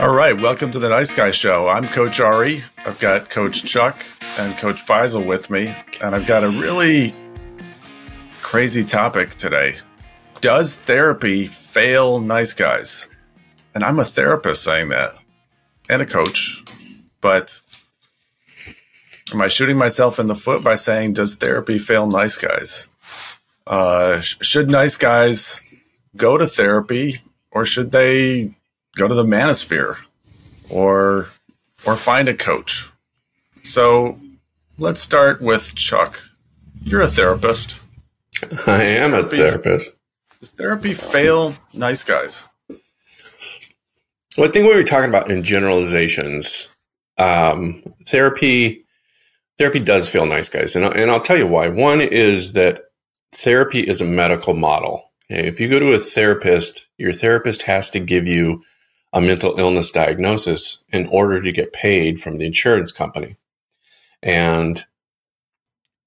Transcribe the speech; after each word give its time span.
All 0.00 0.14
right, 0.14 0.40
welcome 0.40 0.70
to 0.70 0.78
the 0.78 0.88
Nice 0.88 1.12
Guy 1.12 1.32
Show. 1.32 1.66
I'm 1.66 1.88
Coach 1.88 2.20
Ari. 2.20 2.62
I've 2.86 3.00
got 3.00 3.30
Coach 3.30 3.64
Chuck 3.64 4.04
and 4.38 4.56
Coach 4.56 4.76
Faisal 4.76 5.26
with 5.26 5.50
me, 5.50 5.74
and 6.00 6.14
I've 6.14 6.24
got 6.24 6.44
a 6.44 6.50
really 6.50 7.12
crazy 8.40 8.84
topic 8.84 9.30
today. 9.30 9.74
Does 10.40 10.76
therapy 10.76 11.46
fail 11.46 12.20
nice 12.20 12.54
guys? 12.54 13.08
And 13.74 13.82
I'm 13.82 13.98
a 13.98 14.04
therapist 14.04 14.62
saying 14.62 14.90
that, 14.90 15.14
and 15.90 16.00
a 16.00 16.06
coach, 16.06 16.62
but 17.20 17.60
am 19.34 19.42
I 19.42 19.48
shooting 19.48 19.76
myself 19.76 20.20
in 20.20 20.28
the 20.28 20.36
foot 20.36 20.62
by 20.62 20.76
saying, 20.76 21.14
does 21.14 21.34
therapy 21.34 21.80
fail 21.80 22.06
nice 22.06 22.36
guys? 22.36 22.86
Uh, 23.66 24.20
sh- 24.20 24.36
should 24.42 24.70
nice 24.70 24.96
guys 24.96 25.60
go 26.14 26.38
to 26.38 26.46
therapy 26.46 27.16
or 27.50 27.66
should 27.66 27.90
they 27.90 28.54
go 28.98 29.08
to 29.08 29.14
the 29.14 29.24
manosphere 29.24 29.96
or 30.68 31.28
or 31.86 31.96
find 31.96 32.28
a 32.28 32.34
coach. 32.34 32.90
So 33.62 34.18
let's 34.76 35.00
start 35.00 35.40
with 35.40 35.74
Chuck. 35.74 36.20
You're 36.82 37.00
a 37.00 37.06
therapist. 37.06 37.80
I 38.66 38.82
am 38.82 39.14
a 39.14 39.26
therapist. 39.28 39.96
Does 40.40 40.50
therapy 40.50 40.94
fail 40.94 41.54
nice 41.72 42.04
guys? 42.04 42.46
Well, 42.68 44.48
I 44.48 44.52
think 44.52 44.66
what 44.66 44.74
we 44.74 44.82
were 44.82 44.84
talking 44.84 45.08
about 45.08 45.30
in 45.30 45.42
generalizations. 45.42 46.68
Um, 47.16 47.82
therapy 48.06 48.84
therapy 49.58 49.80
does 49.80 50.08
fail 50.08 50.26
nice 50.26 50.48
guys, 50.48 50.76
and 50.76 50.84
and 50.84 51.10
I'll 51.10 51.20
tell 51.20 51.38
you 51.38 51.46
why. 51.46 51.68
One 51.68 52.00
is 52.00 52.52
that 52.52 52.82
therapy 53.32 53.80
is 53.80 54.00
a 54.00 54.04
medical 54.04 54.54
model. 54.54 55.10
Okay? 55.30 55.46
If 55.46 55.60
you 55.60 55.68
go 55.68 55.78
to 55.78 55.92
a 55.92 55.98
therapist, 55.98 56.86
your 56.96 57.12
therapist 57.12 57.62
has 57.62 57.90
to 57.90 58.00
give 58.00 58.26
you 58.26 58.62
a 59.12 59.20
mental 59.20 59.58
illness 59.58 59.90
diagnosis 59.90 60.84
in 60.90 61.06
order 61.06 61.42
to 61.42 61.52
get 61.52 61.72
paid 61.72 62.20
from 62.20 62.38
the 62.38 62.46
insurance 62.46 62.92
company. 62.92 63.36
And 64.22 64.84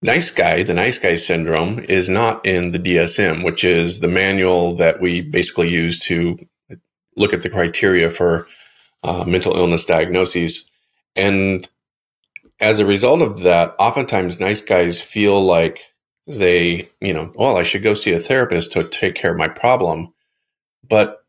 nice 0.02 0.32
guy, 0.32 0.64
the 0.64 0.74
nice 0.74 0.98
guy 0.98 1.16
syndrome 1.16 1.80
is 1.80 2.10
not 2.10 2.46
in 2.46 2.72
the 2.72 2.80
DSM, 2.80 3.44
which 3.44 3.64
is 3.64 4.00
the 4.00 4.08
manual 4.08 4.76
that 4.76 5.02
we 5.02 5.22
basically 5.22 5.70
use 5.70 6.00
to 6.00 6.38
look 7.16 7.34
at 7.34 7.42
the 7.42 7.50
criteria 7.50 8.10
for 8.10 8.48
uh, 9.04 9.24
mental 9.26 9.56
illness 9.56 9.86
diagnoses. 9.86 10.70
And 11.16 11.68
as 12.60 12.80
a 12.80 12.86
result 12.86 13.22
of 13.22 13.40
that, 13.42 13.76
oftentimes 13.80 14.40
nice 14.40 14.62
guys 14.62 15.02
feel 15.02 15.42
like 15.44 15.80
they, 16.28 16.90
you 17.00 17.14
know, 17.14 17.32
well, 17.36 17.58
I 17.58 17.64
should 17.64 17.84
go 17.84 17.94
see 17.94 18.14
a 18.14 18.20
therapist 18.20 18.72
to 18.74 18.84
take 18.84 19.16
care 19.16 19.32
of 19.32 19.38
my 19.38 19.48
problem. 19.48 20.14
But 20.88 21.24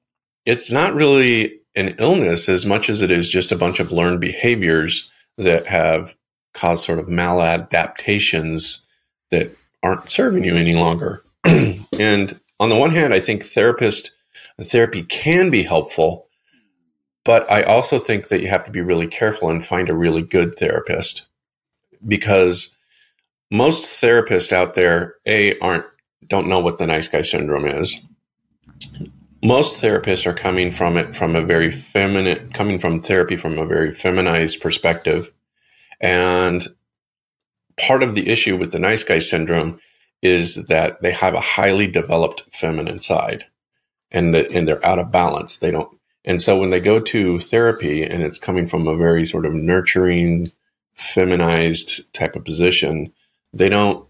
it's 0.45 0.71
not 0.71 0.95
really 0.95 1.61
an 1.75 1.95
illness 1.99 2.49
as 2.49 2.67
much 2.67 2.91
as 2.91 3.03
it 3.03 3.11
is 3.11 3.29
just 3.29 3.53
a 3.53 3.57
bunch 3.57 3.81
of 3.81 3.93
learned 3.93 4.21
behaviors 4.21 5.11
that 5.39 5.67
have 5.67 6.17
caused 6.55 6.85
sort 6.85 6.99
of 6.99 7.07
maladaptations 7.07 8.85
that 9.31 9.57
aren't 9.83 10.11
serving 10.11 10.45
you 10.45 10.55
any 10.55 10.75
longer. 10.75 11.23
and 11.45 12.39
on 12.61 12.69
the 12.69 12.77
one 12.77 12.91
hand, 12.91 13.15
I 13.15 13.21
think 13.21 13.45
therapist 13.45 14.13
therapy 14.61 15.03
can 15.03 15.51
be 15.51 15.63
helpful, 15.63 16.27
but 17.25 17.51
I 17.51 17.63
also 17.63 17.99
think 17.99 18.29
that 18.29 18.41
you 18.41 18.49
have 18.49 18.65
to 18.67 18.71
be 18.71 18.81
really 18.81 19.07
careful 19.07 19.49
and 19.49 19.65
find 19.65 19.89
a 19.89 19.97
really 19.97 20.23
good 20.23 20.59
therapist 20.59 21.27
because 22.07 22.77
most 23.51 23.85
therapists 23.85 24.53
out 24.53 24.75
there 24.75 25.15
a 25.27 25.59
aren't 25.59 25.87
don't 26.29 26.49
know 26.49 26.61
what 26.61 26.79
the 26.79 26.87
nice 26.87 27.09
guy 27.09 27.23
syndrome 27.23 27.67
is 27.67 28.05
most 29.43 29.83
therapists 29.83 30.25
are 30.25 30.35
coming 30.35 30.71
from 30.71 30.97
it 30.97 31.17
from 31.17 31.35
a 31.35 31.43
very 31.43 31.73
feminine, 31.73 32.51
coming 32.51 32.79
from 32.79 33.01
therapy 33.01 33.37
from 33.37 33.59
a 33.59 33.67
very 33.67 33.93
feminized 33.93 34.61
perspective. 34.61 35.33
And 36.01 36.67
part 37.77 38.03
of 38.03 38.15
the 38.15 38.29
issue 38.29 38.57
with 38.57 38.71
the 38.71 38.79
nice 38.79 39.03
guy 39.03 39.19
syndrome 39.19 39.81
is 40.23 40.67
that 40.67 41.03
they 41.03 41.13
have 41.13 41.35
a 41.35 41.41
highly 41.41 41.89
developed 41.89 42.45
feminine 42.53 43.01
side 43.01 43.47
and 44.13 44.33
that 44.35 44.51
and 44.53 44.69
they're 44.69 44.85
out 44.87 45.01
of 45.01 45.11
balance. 45.11 45.57
They 45.57 45.73
don't 45.73 45.99
and 46.25 46.41
so 46.41 46.57
when 46.59 46.71
they 46.71 46.79
go 46.79 47.01
to 47.01 47.41
therapy 47.41 48.05
and 48.05 48.23
it's 48.23 48.39
coming 48.39 48.69
from 48.69 48.87
a 48.87 48.97
very 48.97 49.27
sort 49.27 49.45
of 49.45 49.53
nurturing, 49.53 50.53
feminized 50.95 52.13
type 52.13 52.37
of 52.37 52.45
position, 52.45 53.13
they 53.53 53.69
don't 53.69 54.07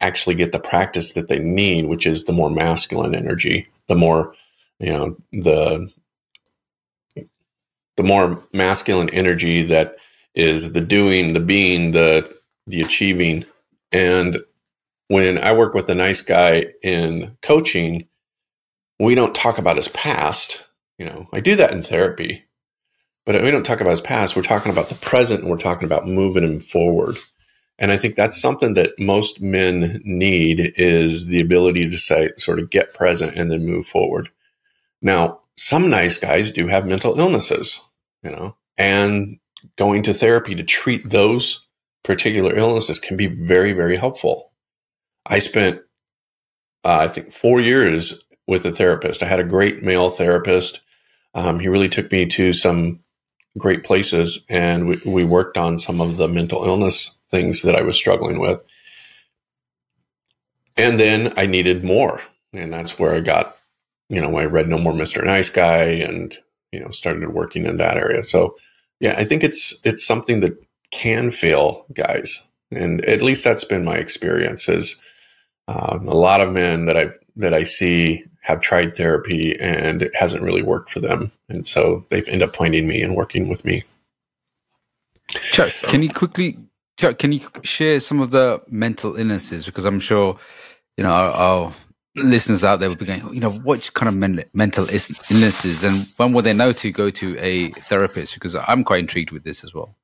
actually 0.00 0.36
get 0.36 0.52
the 0.52 0.60
practice 0.60 1.14
that 1.14 1.26
they 1.26 1.40
need, 1.40 1.86
which 1.86 2.06
is 2.06 2.24
the 2.24 2.32
more 2.32 2.50
masculine 2.50 3.16
energy 3.16 3.66
the 3.88 3.96
more 3.96 4.34
you 4.78 4.92
know 4.92 5.16
the 5.32 5.92
the 7.96 8.02
more 8.02 8.42
masculine 8.52 9.10
energy 9.10 9.62
that 9.64 9.96
is 10.34 10.72
the 10.72 10.80
doing 10.80 11.32
the 11.32 11.40
being 11.40 11.90
the 11.90 12.32
the 12.66 12.80
achieving. 12.80 13.44
And 13.92 14.38
when 15.08 15.38
i 15.38 15.52
work 15.52 15.74
with 15.74 15.88
a 15.88 15.94
nice 15.94 16.20
guy 16.20 16.64
in 16.82 17.36
coaching 17.42 18.06
we 19.00 19.14
don't 19.14 19.34
talk 19.34 19.58
about 19.58 19.76
his 19.76 19.88
past 19.88 20.66
you 20.98 21.06
know. 21.06 21.28
I 21.32 21.40
do 21.40 21.56
that 21.56 21.72
in 21.72 21.82
therapy 21.82 22.44
but 23.24 23.42
we 23.42 23.50
don't 23.50 23.64
talk 23.64 23.82
about 23.82 23.90
his 23.90 24.00
past. 24.00 24.36
We're 24.36 24.42
talking 24.42 24.72
about 24.72 24.88
the 24.88 24.94
present 24.94 25.42
and 25.42 25.50
we're 25.50 25.58
talking 25.58 25.84
about 25.84 26.08
moving 26.08 26.44
him 26.44 26.60
forward 26.60 27.16
and 27.78 27.92
I 27.92 27.96
think 27.96 28.16
that's 28.16 28.40
something 28.40 28.74
that 28.74 28.98
most 28.98 29.40
men 29.40 30.00
need 30.04 30.72
is 30.76 31.26
the 31.26 31.40
ability 31.40 31.88
to 31.88 31.98
say, 31.98 32.30
sort 32.36 32.58
of 32.58 32.70
get 32.70 32.94
present 32.94 33.36
and 33.36 33.50
then 33.50 33.64
move 33.64 33.86
forward. 33.86 34.30
Now, 35.00 35.40
some 35.56 35.88
nice 35.88 36.18
guys 36.18 36.50
do 36.50 36.66
have 36.66 36.86
mental 36.86 37.18
illnesses, 37.18 37.80
you 38.22 38.30
know, 38.30 38.56
and 38.76 39.38
going 39.76 40.02
to 40.04 40.14
therapy 40.14 40.54
to 40.56 40.64
treat 40.64 41.08
those 41.08 41.68
particular 42.02 42.56
illnesses 42.56 42.98
can 42.98 43.16
be 43.16 43.26
very, 43.26 43.72
very 43.72 43.96
helpful. 43.96 44.52
I 45.26 45.38
spent, 45.38 45.80
uh, 46.84 46.98
I 47.00 47.08
think, 47.08 47.32
four 47.32 47.60
years 47.60 48.24
with 48.46 48.64
a 48.66 48.72
therapist. 48.72 49.22
I 49.22 49.26
had 49.26 49.40
a 49.40 49.44
great 49.44 49.82
male 49.82 50.10
therapist. 50.10 50.80
Um, 51.34 51.60
he 51.60 51.68
really 51.68 51.88
took 51.88 52.10
me 52.10 52.26
to 52.26 52.52
some 52.52 53.00
great 53.56 53.84
places, 53.84 54.44
and 54.48 54.88
we, 54.88 55.00
we 55.04 55.24
worked 55.24 55.58
on 55.58 55.78
some 55.78 56.00
of 56.00 56.16
the 56.16 56.28
mental 56.28 56.64
illness 56.64 57.17
things 57.30 57.62
that 57.62 57.74
I 57.74 57.82
was 57.82 57.96
struggling 57.96 58.38
with. 58.38 58.60
And 60.76 60.98
then 60.98 61.32
I 61.36 61.46
needed 61.46 61.84
more. 61.84 62.20
And 62.52 62.72
that's 62.72 62.98
where 62.98 63.14
I 63.14 63.20
got, 63.20 63.56
you 64.08 64.20
know, 64.20 64.36
I 64.36 64.44
read 64.44 64.68
No 64.68 64.78
More 64.78 64.92
Mr. 64.92 65.24
Nice 65.24 65.50
Guy 65.50 65.82
and, 65.82 66.36
you 66.72 66.80
know, 66.80 66.88
started 66.90 67.28
working 67.30 67.66
in 67.66 67.76
that 67.78 67.96
area. 67.96 68.24
So 68.24 68.56
yeah, 69.00 69.14
I 69.18 69.24
think 69.24 69.44
it's 69.44 69.80
it's 69.84 70.04
something 70.04 70.40
that 70.40 70.62
can 70.90 71.30
fail 71.30 71.84
guys. 71.92 72.42
And 72.70 73.04
at 73.04 73.22
least 73.22 73.44
that's 73.44 73.64
been 73.64 73.84
my 73.84 73.96
experience 73.96 74.68
is 74.68 75.00
um, 75.68 76.06
a 76.08 76.14
lot 76.14 76.40
of 76.40 76.52
men 76.52 76.86
that 76.86 76.96
I 76.96 77.10
that 77.36 77.54
I 77.54 77.62
see 77.62 78.24
have 78.40 78.60
tried 78.60 78.96
therapy 78.96 79.54
and 79.60 80.02
it 80.02 80.12
hasn't 80.14 80.42
really 80.42 80.62
worked 80.62 80.90
for 80.90 81.00
them. 81.00 81.30
And 81.48 81.66
so 81.66 82.06
they've 82.08 82.26
ended 82.28 82.48
up 82.48 82.56
finding 82.56 82.88
me 82.88 83.02
and 83.02 83.14
working 83.14 83.48
with 83.48 83.64
me. 83.64 83.82
Chuck, 85.28 85.68
so. 85.68 85.88
can 85.88 86.02
you 86.02 86.08
quickly 86.08 86.56
Chuck, 86.98 87.18
can 87.18 87.30
you 87.30 87.40
share 87.62 88.00
some 88.00 88.20
of 88.20 88.32
the 88.32 88.60
mental 88.68 89.14
illnesses? 89.16 89.64
Because 89.64 89.84
I'm 89.84 90.00
sure, 90.00 90.36
you 90.96 91.04
know, 91.04 91.10
our, 91.10 91.30
our 91.30 91.72
listeners 92.16 92.64
out 92.64 92.80
there 92.80 92.88
will 92.88 92.96
be 92.96 93.06
going, 93.06 93.32
you 93.32 93.40
know, 93.40 93.52
what 93.52 93.94
kind 93.94 94.08
of 94.08 94.16
men- 94.16 94.44
mental 94.52 94.88
illnesses 94.90 95.84
and 95.84 96.08
when 96.16 96.32
will 96.32 96.42
they 96.42 96.52
know 96.52 96.72
to 96.72 96.90
go 96.90 97.08
to 97.10 97.38
a 97.38 97.70
therapist? 97.70 98.34
Because 98.34 98.56
I'm 98.56 98.82
quite 98.82 98.98
intrigued 98.98 99.30
with 99.30 99.44
this 99.44 99.62
as 99.62 99.72
well. 99.72 99.96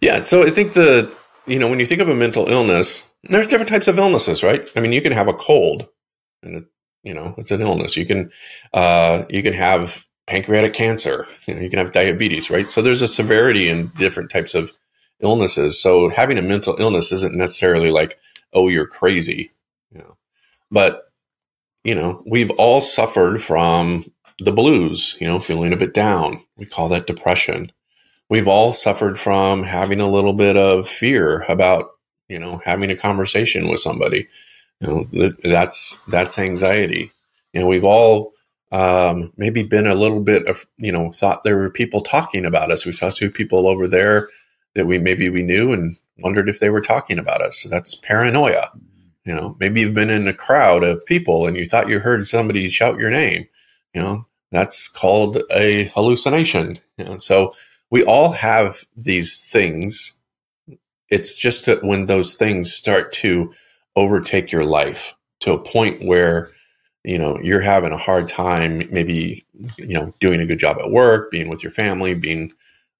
Yeah. 0.00 0.22
So 0.24 0.44
I 0.44 0.50
think 0.50 0.72
the, 0.72 1.12
you 1.46 1.60
know, 1.60 1.68
when 1.68 1.78
you 1.78 1.86
think 1.86 2.00
of 2.00 2.08
a 2.08 2.14
mental 2.14 2.48
illness, 2.48 3.08
there's 3.22 3.46
different 3.46 3.68
types 3.68 3.86
of 3.86 3.96
illnesses, 3.96 4.42
right? 4.42 4.68
I 4.74 4.80
mean, 4.80 4.92
you 4.92 5.00
can 5.00 5.12
have 5.12 5.28
a 5.28 5.32
cold 5.32 5.86
and, 6.42 6.56
it, 6.56 6.64
you 7.04 7.14
know, 7.14 7.34
it's 7.38 7.52
an 7.52 7.60
illness. 7.60 7.96
You 7.96 8.04
can, 8.04 8.32
uh, 8.72 9.24
you 9.30 9.44
can 9.44 9.52
have 9.52 10.06
pancreatic 10.26 10.74
cancer, 10.74 11.26
you 11.46 11.54
know, 11.54 11.60
you 11.60 11.70
can 11.70 11.78
have 11.78 11.92
diabetes, 11.92 12.50
right? 12.50 12.68
So 12.68 12.82
there's 12.82 13.02
a 13.02 13.08
severity 13.08 13.68
in 13.68 13.92
different 13.96 14.30
types 14.30 14.54
of 14.54 14.72
illnesses. 15.24 15.80
So 15.80 16.08
having 16.08 16.38
a 16.38 16.42
mental 16.42 16.76
illness 16.78 17.12
isn't 17.12 17.34
necessarily 17.34 17.90
like, 17.90 18.18
oh, 18.52 18.68
you're 18.68 18.86
crazy, 18.86 19.52
you 19.90 19.98
know. 19.98 20.16
But 20.70 21.10
you 21.84 21.94
know, 21.94 22.22
we've 22.26 22.50
all 22.52 22.80
suffered 22.80 23.42
from 23.42 24.06
the 24.38 24.52
blues, 24.52 25.16
you 25.20 25.26
know, 25.26 25.38
feeling 25.38 25.72
a 25.72 25.76
bit 25.76 25.94
down. 25.94 26.40
We 26.56 26.66
call 26.66 26.88
that 26.88 27.06
depression. 27.06 27.70
We've 28.30 28.48
all 28.48 28.72
suffered 28.72 29.20
from 29.20 29.62
having 29.62 30.00
a 30.00 30.10
little 30.10 30.32
bit 30.32 30.56
of 30.56 30.88
fear 30.88 31.42
about, 31.42 31.90
you 32.28 32.38
know, 32.38 32.62
having 32.64 32.90
a 32.90 32.96
conversation 32.96 33.68
with 33.68 33.80
somebody. 33.80 34.28
You 34.80 35.08
know, 35.12 35.32
that's 35.42 36.02
that's 36.06 36.38
anxiety. 36.38 37.10
You 37.52 37.60
know, 37.60 37.66
we've 37.68 37.84
all 37.84 38.32
um, 38.72 39.32
maybe 39.36 39.62
been 39.62 39.86
a 39.86 39.94
little 39.94 40.20
bit 40.20 40.48
of, 40.48 40.66
you 40.78 40.90
know, 40.90 41.12
thought 41.12 41.44
there 41.44 41.56
were 41.56 41.70
people 41.70 42.00
talking 42.00 42.44
about 42.44 42.72
us. 42.72 42.84
We 42.84 42.92
saw 42.92 43.10
two 43.10 43.30
people 43.30 43.68
over 43.68 43.86
there 43.86 44.28
that 44.74 44.86
we 44.86 44.98
maybe 44.98 45.28
we 45.28 45.42
knew 45.42 45.72
and 45.72 45.96
wondered 46.18 46.48
if 46.48 46.60
they 46.60 46.70
were 46.70 46.80
talking 46.80 47.18
about 47.18 47.42
us. 47.42 47.66
That's 47.70 47.94
paranoia. 47.94 48.70
You 49.24 49.34
know, 49.34 49.56
maybe 49.58 49.80
you've 49.80 49.94
been 49.94 50.10
in 50.10 50.28
a 50.28 50.34
crowd 50.34 50.84
of 50.84 51.04
people 51.06 51.46
and 51.46 51.56
you 51.56 51.64
thought 51.64 51.88
you 51.88 52.00
heard 52.00 52.26
somebody 52.28 52.68
shout 52.68 52.98
your 52.98 53.10
name. 53.10 53.46
You 53.94 54.02
know, 54.02 54.26
that's 54.50 54.88
called 54.88 55.42
a 55.50 55.84
hallucination. 55.94 56.78
You 56.98 57.04
know, 57.04 57.16
so 57.16 57.54
we 57.90 58.04
all 58.04 58.32
have 58.32 58.84
these 58.96 59.40
things. 59.40 60.20
It's 61.08 61.38
just 61.38 61.66
that 61.66 61.82
when 61.82 62.06
those 62.06 62.34
things 62.34 62.72
start 62.72 63.12
to 63.14 63.52
overtake 63.96 64.50
your 64.50 64.64
life 64.64 65.14
to 65.40 65.52
a 65.52 65.62
point 65.62 66.04
where 66.04 66.50
you 67.04 67.18
know 67.18 67.38
you're 67.40 67.60
having 67.60 67.92
a 67.92 67.98
hard 67.98 68.28
time 68.28 68.82
maybe 68.90 69.44
you 69.76 69.94
know 69.94 70.12
doing 70.20 70.40
a 70.40 70.46
good 70.46 70.58
job 70.58 70.78
at 70.80 70.90
work 70.90 71.30
being 71.30 71.48
with 71.48 71.62
your 71.62 71.70
family 71.70 72.14
being 72.14 72.52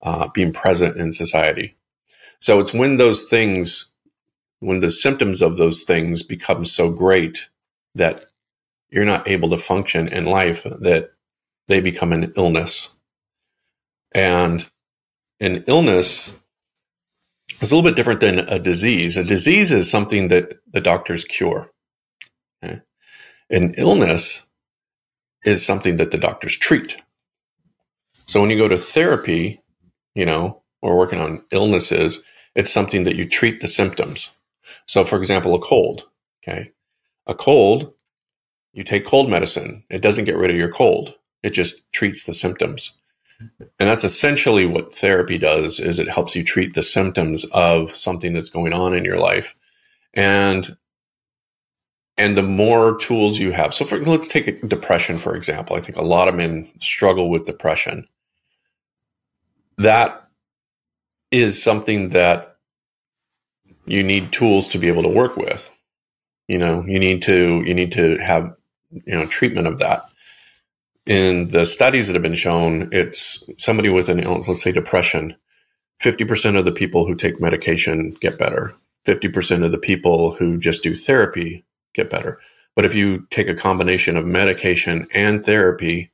uh, 0.04 0.28
being 0.34 0.52
present 0.52 0.96
in 0.96 1.12
society 1.12 1.76
so 2.40 2.60
it's 2.60 2.74
when 2.74 2.96
those 2.98 3.24
things 3.24 3.92
when 4.60 4.80
the 4.80 4.90
symptoms 4.90 5.42
of 5.42 5.56
those 5.56 5.82
things 5.82 6.22
become 6.22 6.64
so 6.64 6.90
great 6.90 7.50
that 7.94 8.26
you're 8.90 9.04
not 9.04 9.28
able 9.28 9.50
to 9.50 9.58
function 9.58 10.12
in 10.12 10.26
life 10.26 10.64
that 10.64 11.12
they 11.68 11.80
become 11.80 12.12
an 12.12 12.32
illness 12.36 12.96
and 14.14 14.70
an 15.40 15.64
illness 15.66 16.34
is 17.60 17.72
a 17.72 17.76
little 17.76 17.88
bit 17.88 17.96
different 17.96 18.20
than 18.20 18.40
a 18.40 18.58
disease 18.58 19.16
a 19.16 19.24
disease 19.24 19.72
is 19.72 19.90
something 19.90 20.28
that 20.28 20.58
the 20.72 20.80
doctors 20.80 21.24
cure 21.24 21.70
okay? 22.64 22.80
an 23.50 23.74
illness 23.76 24.46
is 25.44 25.64
something 25.64 25.96
that 25.96 26.10
the 26.10 26.18
doctors 26.18 26.56
treat. 26.56 26.96
So 28.26 28.40
when 28.40 28.50
you 28.50 28.58
go 28.58 28.68
to 28.68 28.78
therapy, 28.78 29.62
you 30.14 30.26
know, 30.26 30.62
or 30.82 30.96
working 30.96 31.20
on 31.20 31.44
illnesses, 31.50 32.22
it's 32.54 32.72
something 32.72 33.04
that 33.04 33.16
you 33.16 33.28
treat 33.28 33.60
the 33.60 33.68
symptoms. 33.68 34.36
So 34.86 35.04
for 35.04 35.18
example, 35.18 35.54
a 35.54 35.58
cold, 35.58 36.08
okay? 36.42 36.72
A 37.26 37.34
cold, 37.34 37.92
you 38.72 38.84
take 38.84 39.06
cold 39.06 39.30
medicine. 39.30 39.84
It 39.90 40.02
doesn't 40.02 40.24
get 40.24 40.36
rid 40.36 40.50
of 40.50 40.56
your 40.56 40.70
cold. 40.70 41.14
It 41.42 41.50
just 41.50 41.90
treats 41.92 42.24
the 42.24 42.34
symptoms. 42.34 42.98
And 43.40 43.88
that's 43.88 44.04
essentially 44.04 44.64
what 44.64 44.94
therapy 44.94 45.38
does 45.38 45.80
is 45.80 45.98
it 45.98 46.08
helps 46.08 46.36
you 46.36 46.44
treat 46.44 46.74
the 46.74 46.82
symptoms 46.82 47.44
of 47.52 47.94
something 47.94 48.32
that's 48.32 48.48
going 48.48 48.72
on 48.72 48.94
in 48.94 49.04
your 49.04 49.18
life. 49.18 49.56
And 50.12 50.76
and 52.16 52.36
the 52.36 52.42
more 52.42 52.96
tools 52.98 53.38
you 53.38 53.52
have 53.52 53.74
so 53.74 53.84
for, 53.84 53.98
let's 53.98 54.28
take 54.28 54.66
depression 54.68 55.18
for 55.18 55.34
example 55.34 55.76
i 55.76 55.80
think 55.80 55.96
a 55.96 56.02
lot 56.02 56.28
of 56.28 56.34
men 56.34 56.70
struggle 56.80 57.28
with 57.28 57.46
depression 57.46 58.06
that 59.78 60.28
is 61.30 61.62
something 61.62 62.10
that 62.10 62.56
you 63.86 64.02
need 64.02 64.32
tools 64.32 64.68
to 64.68 64.78
be 64.78 64.88
able 64.88 65.02
to 65.02 65.08
work 65.08 65.36
with. 65.36 65.70
You 66.48 66.58
know 66.58 66.84
you 66.86 66.98
need 66.98 67.22
to 67.22 67.62
you 67.62 67.74
need 67.74 67.92
to 67.92 68.18
have 68.18 68.54
you 68.90 69.14
know 69.14 69.26
treatment 69.26 69.66
of 69.66 69.78
that. 69.78 70.04
In 71.06 71.48
the 71.48 71.66
studies 71.66 72.06
that 72.06 72.14
have 72.14 72.22
been 72.22 72.34
shown 72.34 72.88
it's 72.92 73.42
somebody 73.58 73.90
with 73.90 74.08
an 74.08 74.20
illness 74.20 74.48
let's 74.48 74.62
say 74.62 74.72
depression 74.72 75.36
50% 76.02 76.58
of 76.58 76.64
the 76.64 76.72
people 76.72 77.06
who 77.06 77.14
take 77.14 77.40
medication 77.40 78.10
get 78.20 78.38
better. 78.38 78.74
50% 79.06 79.64
of 79.64 79.72
the 79.72 79.78
people 79.78 80.32
who 80.32 80.58
just 80.58 80.82
do 80.82 80.94
therapy 80.94 81.64
get 81.94 82.10
better. 82.10 82.40
But 82.74 82.84
if 82.84 82.94
you 82.94 83.26
take 83.30 83.48
a 83.48 83.54
combination 83.54 84.16
of 84.16 84.26
medication 84.26 85.06
and 85.14 85.44
therapy, 85.44 86.10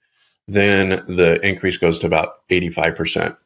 then 0.46 0.90
the 1.06 1.38
increase 1.42 1.78
goes 1.78 1.98
to 2.00 2.06
about 2.06 2.46
85%, 2.50 3.36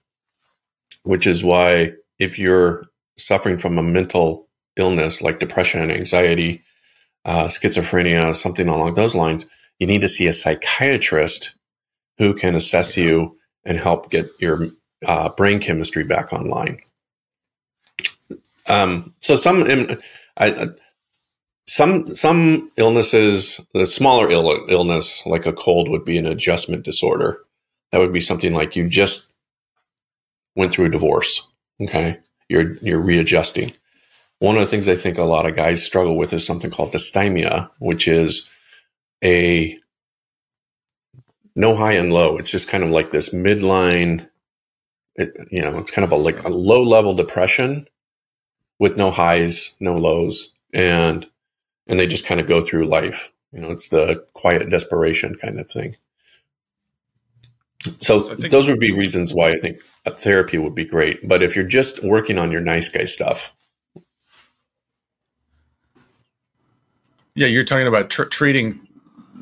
which 1.05 1.27
is 1.27 1.45
why 1.45 1.93
if 2.19 2.39
you're 2.39 2.87
suffering 3.17 3.59
from 3.59 3.79
a 3.79 3.83
mental 3.83 4.49
illness 4.77 5.23
like 5.23 5.39
depression, 5.39 5.81
and 5.81 5.93
anxiety, 5.93 6.63
uh, 7.25 7.45
schizophrenia, 7.45 8.35
something 8.35 8.69
along 8.69 8.95
those 8.95 9.15
lines, 9.15 9.47
you 9.79 9.87
need 9.87 10.01
to 10.01 10.09
see 10.09 10.27
a 10.27 10.33
psychiatrist 10.33 11.55
who 12.19 12.35
can 12.35 12.55
assess 12.55 12.97
you 12.97 13.39
and 13.65 13.79
help 13.79 14.11
get 14.11 14.29
your 14.39 14.69
uh, 15.07 15.29
brain 15.31 15.61
chemistry 15.61 16.05
back 16.05 16.33
online. 16.33 16.79
Um, 18.69 19.15
so 19.21 19.37
some, 19.37 19.65
I, 20.39 20.69
some 21.67 22.15
some 22.15 22.71
illnesses, 22.77 23.61
the 23.73 23.87
smaller 23.87 24.31
Ill- 24.31 24.67
illness 24.69 25.25
like 25.27 25.47
a 25.47 25.53
cold 25.53 25.89
would 25.89 26.05
be 26.05 26.19
an 26.19 26.27
adjustment 26.27 26.85
disorder. 26.85 27.41
That 27.91 28.01
would 28.01 28.13
be 28.13 28.21
something 28.21 28.53
like 28.53 28.77
you 28.77 28.89
just 28.89 29.34
went 30.57 30.73
through 30.73 30.87
a 30.87 30.91
divorce. 30.91 31.49
Okay, 31.81 32.21
you're 32.49 32.75
you're 32.77 33.01
readjusting. 33.01 33.73
One 34.39 34.57
of 34.57 34.61
the 34.63 34.67
things 34.67 34.89
I 34.89 34.97
think 34.97 35.19
a 35.19 35.25
lot 35.25 35.47
of 35.47 35.57
guys 35.57 35.83
struggle 35.85 36.17
with 36.17 36.33
is 36.33 36.47
something 36.47 36.71
called 36.71 36.93
dysthymia, 36.93 37.71
which 37.79 38.07
is 38.09 38.51
a 39.23 39.79
no 41.57 41.77
high 41.77 41.93
and 41.93 42.13
low. 42.13 42.37
It's 42.37 42.51
just 42.51 42.69
kind 42.69 42.85
of 42.85 42.91
like 42.91 43.11
this 43.11 43.31
midline. 43.33 44.29
It, 45.17 45.49
you 45.51 45.63
know, 45.63 45.79
it's 45.79 45.91
kind 45.91 46.05
of 46.05 46.13
a 46.13 46.17
like 46.17 46.43
a 46.43 46.49
low 46.49 46.83
level 46.83 47.15
depression 47.15 47.87
with 48.79 48.97
no 48.97 49.11
highs, 49.11 49.77
no 49.81 49.97
lows, 49.97 50.53
and 50.73 51.27
and 51.87 52.01
they 52.01 52.07
just 52.07 52.27
kind 52.27 52.41
of 52.41 52.49
go 52.49 52.61
through 52.61 52.87
life. 52.87 53.33
You 53.53 53.61
know, 53.61 53.71
it's 53.71 53.89
the 53.89 54.27
quiet 54.35 54.69
desperation 54.71 55.37
kind 55.37 55.61
of 55.61 55.71
thing. 55.71 55.97
So, 58.01 58.23
so 58.23 58.35
those 58.35 58.67
would 58.69 58.81
be 58.81 58.93
reasons 58.93 59.35
why 59.35 59.51
I 59.51 59.59
think 59.59 59.79
a 60.07 60.11
therapy 60.11 60.57
would 60.57 60.75
be 60.75 60.87
great. 60.87 61.29
But 61.29 61.43
if 61.43 61.55
you're 61.55 61.67
just 61.67 62.03
working 62.03 62.39
on 62.39 62.51
your 62.51 62.63
nice 62.63 62.89
guy 62.89 63.05
stuff, 63.05 63.55
yeah, 67.35 67.47
you're 67.47 67.65
talking 67.65 67.87
about 67.87 68.11
tr- 68.11 68.25
treating 68.25 68.81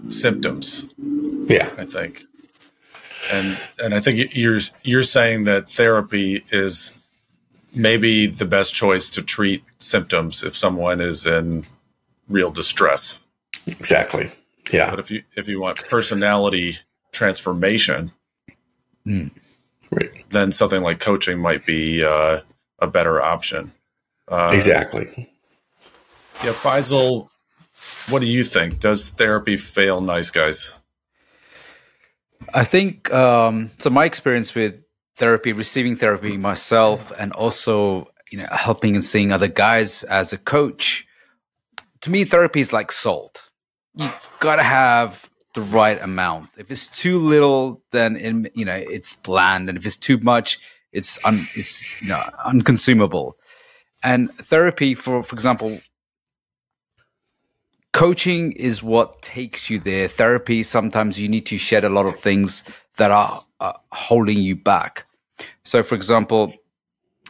symptoms. 0.09 0.87
Yeah, 1.45 1.71
I 1.79 1.85
think, 1.85 2.23
and 3.33 3.61
and 3.79 3.95
I 3.95 4.01
think 4.01 4.35
you're 4.35 4.61
you're 4.83 5.03
saying 5.03 5.45
that 5.45 5.69
therapy 5.69 6.45
is 6.51 6.93
maybe 7.75 8.27
the 8.27 8.45
best 8.45 8.75
choice 8.75 9.09
to 9.11 9.23
treat 9.23 9.63
symptoms 9.79 10.43
if 10.43 10.57
someone 10.57 11.01
is 11.01 11.27
in 11.27 11.65
real 12.29 12.51
distress. 12.51 13.21
Exactly. 13.67 14.31
Yeah. 14.73 14.91
But 14.91 14.99
if 14.99 15.11
you 15.11 15.23
if 15.37 15.49
you 15.49 15.61
want 15.61 15.85
personality 15.89 16.79
transformation, 17.13 18.13
mm. 19.07 19.31
right. 19.91 20.11
then 20.31 20.53
something 20.53 20.83
like 20.83 21.01
coaching 21.01 21.39
might 21.39 21.65
be 21.67 22.05
uh, 22.05 22.41
a 22.79 22.87
better 22.87 23.21
option. 23.21 23.73
Uh, 24.29 24.51
exactly. 24.55 25.31
Yeah, 26.45 26.53
Faisal, 26.53 27.29
what 28.09 28.21
do 28.21 28.27
you 28.27 28.45
think? 28.45 28.81
Does 28.81 29.11
therapy 29.11 29.57
fail 29.57 30.01
nice 30.01 30.31
guys? 30.31 30.79
I 32.53 32.65
think 32.65 33.13
um, 33.13 33.71
so. 33.79 33.91
My 33.91 34.05
experience 34.05 34.55
with 34.55 34.75
therapy, 35.17 35.53
receiving 35.53 35.95
therapy 35.95 36.37
myself, 36.37 37.13
and 37.19 37.33
also 37.33 38.09
you 38.31 38.39
know 38.39 38.47
helping 38.51 38.95
and 38.95 39.05
seeing 39.05 39.33
other 39.33 39.49
guys 39.49 40.03
as 40.05 40.33
a 40.33 40.39
coach 40.39 41.07
to 42.03 42.11
me, 42.11 42.25
therapy 42.25 42.61
is 42.61 42.73
like 42.73 42.93
salt. 42.93 43.49
You've 43.95 44.37
gotta 44.41 44.63
have 44.63 45.31
the 45.55 45.63
right 45.63 46.01
amount. 46.03 46.51
If 46.59 46.71
it's 46.71 46.87
too 46.87 47.19
little, 47.19 47.83
then 47.91 48.17
it, 48.17 48.53
you 48.55 48.65
know 48.65 48.75
it's 48.75 49.13
bland, 49.13 49.69
and 49.69 49.79
if 49.79 49.87
it's 49.87 49.97
too 49.97 50.19
much, 50.19 50.59
it's 50.93 51.23
un, 51.25 51.47
it's 51.55 52.03
you 52.03 52.09
know 52.09 52.23
unconsumable. 52.45 53.37
And 54.03 54.33
therapy, 54.33 54.95
for 54.95 55.23
for 55.23 55.35
example, 55.35 55.81
coaching 57.93 58.53
is 58.53 58.83
what 58.83 59.23
takes 59.23 59.71
you 59.71 59.79
there. 59.79 60.09
Therapy, 60.09 60.63
sometimes 60.63 61.21
you 61.21 61.29
need 61.29 61.47
to 61.47 61.59
shed 61.59 61.85
a 61.85 61.89
lot 61.89 62.07
of 62.07 62.19
things 62.19 62.65
that 62.97 63.11
are 63.11 63.43
uh, 63.61 63.73
holding 63.93 64.39
you 64.39 64.57
back. 64.57 65.07
So, 65.65 65.83
for 65.83 65.95
example, 65.95 66.55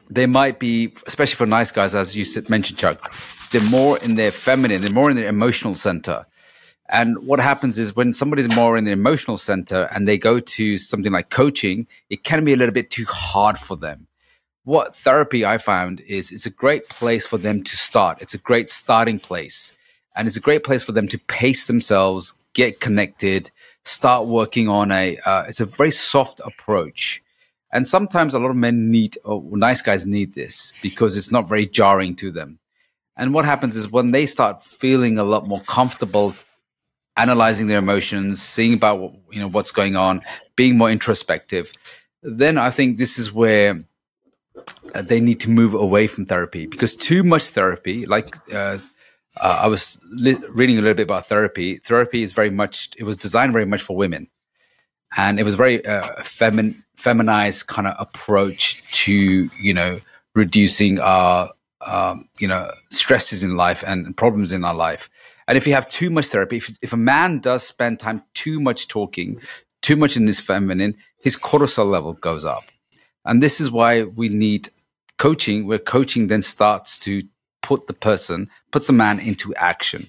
there 0.08 0.28
might 0.28 0.58
be, 0.58 0.94
especially 1.06 1.36
for 1.36 1.46
nice 1.46 1.70
guys, 1.70 1.94
as 1.94 2.16
you 2.16 2.24
mentioned, 2.48 2.78
Chuck, 2.78 3.12
they're 3.50 3.70
more 3.70 3.98
in 3.98 4.14
their 4.14 4.30
feminine, 4.30 4.80
they're 4.80 4.92
more 4.92 5.10
in 5.10 5.16
their 5.16 5.28
emotional 5.28 5.74
center. 5.74 6.26
And 6.92 7.26
what 7.26 7.40
happens 7.40 7.78
is 7.78 7.96
when 7.96 8.12
somebody's 8.12 8.54
more 8.54 8.76
in 8.76 8.84
the 8.84 8.92
emotional 8.92 9.38
center 9.38 9.88
and 9.94 10.06
they 10.06 10.18
go 10.18 10.38
to 10.38 10.76
something 10.76 11.10
like 11.10 11.30
coaching, 11.30 11.86
it 12.10 12.22
can 12.22 12.44
be 12.44 12.52
a 12.52 12.56
little 12.56 12.74
bit 12.74 12.90
too 12.90 13.06
hard 13.08 13.56
for 13.56 13.78
them. 13.78 14.08
What 14.64 14.94
therapy 14.94 15.44
I 15.44 15.56
found 15.56 16.00
is 16.00 16.30
it's 16.30 16.44
a 16.44 16.50
great 16.50 16.90
place 16.90 17.26
for 17.26 17.38
them 17.38 17.62
to 17.62 17.76
start. 17.76 18.20
It's 18.20 18.34
a 18.34 18.38
great 18.38 18.68
starting 18.68 19.18
place. 19.18 19.74
And 20.14 20.28
it's 20.28 20.36
a 20.36 20.40
great 20.40 20.64
place 20.64 20.82
for 20.82 20.92
them 20.92 21.08
to 21.08 21.18
pace 21.18 21.66
themselves, 21.66 22.38
get 22.52 22.78
connected, 22.80 23.50
start 23.84 24.26
working 24.26 24.68
on 24.68 24.92
a, 24.92 25.16
uh, 25.24 25.44
it's 25.48 25.60
a 25.60 25.64
very 25.64 25.90
soft 25.90 26.42
approach. 26.44 27.22
And 27.72 27.86
sometimes 27.86 28.34
a 28.34 28.38
lot 28.38 28.50
of 28.50 28.56
men 28.56 28.90
need, 28.90 29.16
or 29.24 29.42
nice 29.56 29.80
guys 29.80 30.06
need 30.06 30.34
this 30.34 30.74
because 30.82 31.16
it's 31.16 31.32
not 31.32 31.48
very 31.48 31.66
jarring 31.66 32.14
to 32.16 32.30
them. 32.30 32.58
And 33.16 33.32
what 33.32 33.46
happens 33.46 33.76
is 33.76 33.90
when 33.90 34.10
they 34.10 34.26
start 34.26 34.62
feeling 34.62 35.16
a 35.16 35.24
lot 35.24 35.46
more 35.46 35.60
comfortable 35.60 36.34
analyzing 37.16 37.66
their 37.66 37.78
emotions, 37.78 38.42
seeing 38.42 38.74
about 38.74 39.14
you 39.30 39.40
know 39.40 39.48
what's 39.48 39.70
going 39.70 39.96
on, 39.96 40.22
being 40.56 40.78
more 40.78 40.90
introspective, 40.90 41.72
then 42.22 42.58
I 42.58 42.70
think 42.70 42.98
this 42.98 43.18
is 43.18 43.32
where 43.32 43.84
uh, 44.94 45.02
they 45.02 45.20
need 45.20 45.40
to 45.40 45.50
move 45.50 45.74
away 45.74 46.06
from 46.06 46.24
therapy 46.24 46.66
because 46.66 46.94
too 46.94 47.22
much 47.22 47.44
therapy, 47.48 48.06
like 48.06 48.36
uh, 48.52 48.78
uh, 49.40 49.60
I 49.62 49.66
was 49.66 50.00
li- 50.10 50.38
reading 50.50 50.78
a 50.78 50.82
little 50.82 50.96
bit 50.96 51.04
about 51.04 51.26
therapy. 51.26 51.76
Therapy 51.78 52.22
is 52.22 52.32
very 52.32 52.50
much 52.50 52.90
it 52.98 53.04
was 53.04 53.16
designed 53.16 53.52
very 53.52 53.66
much 53.66 53.82
for 53.82 53.96
women, 53.96 54.28
and 55.16 55.40
it 55.40 55.44
was 55.44 55.54
very 55.54 55.84
uh, 55.84 56.22
femin- 56.22 56.82
feminized 56.96 57.66
kind 57.66 57.88
of 57.88 57.94
approach 57.98 58.82
to 59.04 59.50
you 59.60 59.74
know 59.74 60.00
reducing 60.34 60.98
our 61.00 61.50
um, 61.86 62.28
you 62.38 62.48
know 62.48 62.70
stresses 62.90 63.42
in 63.42 63.56
life 63.56 63.82
and 63.86 64.16
problems 64.16 64.52
in 64.52 64.64
our 64.64 64.74
life. 64.74 65.08
And 65.52 65.58
if 65.58 65.66
you 65.66 65.74
have 65.74 65.86
too 65.86 66.08
much 66.08 66.28
therapy, 66.28 66.56
if, 66.56 66.78
if 66.80 66.94
a 66.94 66.96
man 66.96 67.38
does 67.38 67.62
spend 67.62 68.00
time 68.00 68.22
too 68.32 68.58
much 68.58 68.88
talking, 68.88 69.38
too 69.82 69.96
much 69.96 70.16
in 70.16 70.24
this 70.24 70.40
feminine, 70.40 70.96
his 71.18 71.36
cortisol 71.36 71.90
level 71.90 72.14
goes 72.14 72.42
up. 72.42 72.64
And 73.26 73.42
this 73.42 73.60
is 73.60 73.70
why 73.70 74.04
we 74.04 74.30
need 74.30 74.68
coaching, 75.18 75.66
where 75.66 75.78
coaching 75.78 76.28
then 76.28 76.40
starts 76.40 76.98
to 77.00 77.24
put 77.60 77.86
the 77.86 77.92
person, 77.92 78.48
puts 78.70 78.86
the 78.86 78.94
man 78.94 79.20
into 79.20 79.54
action. 79.56 80.08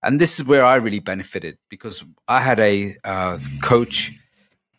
And 0.00 0.20
this 0.20 0.38
is 0.38 0.46
where 0.46 0.64
I 0.64 0.76
really 0.76 1.00
benefited 1.00 1.58
because 1.68 2.04
I 2.28 2.38
had 2.38 2.60
a 2.60 2.94
uh, 3.02 3.40
coach. 3.62 4.12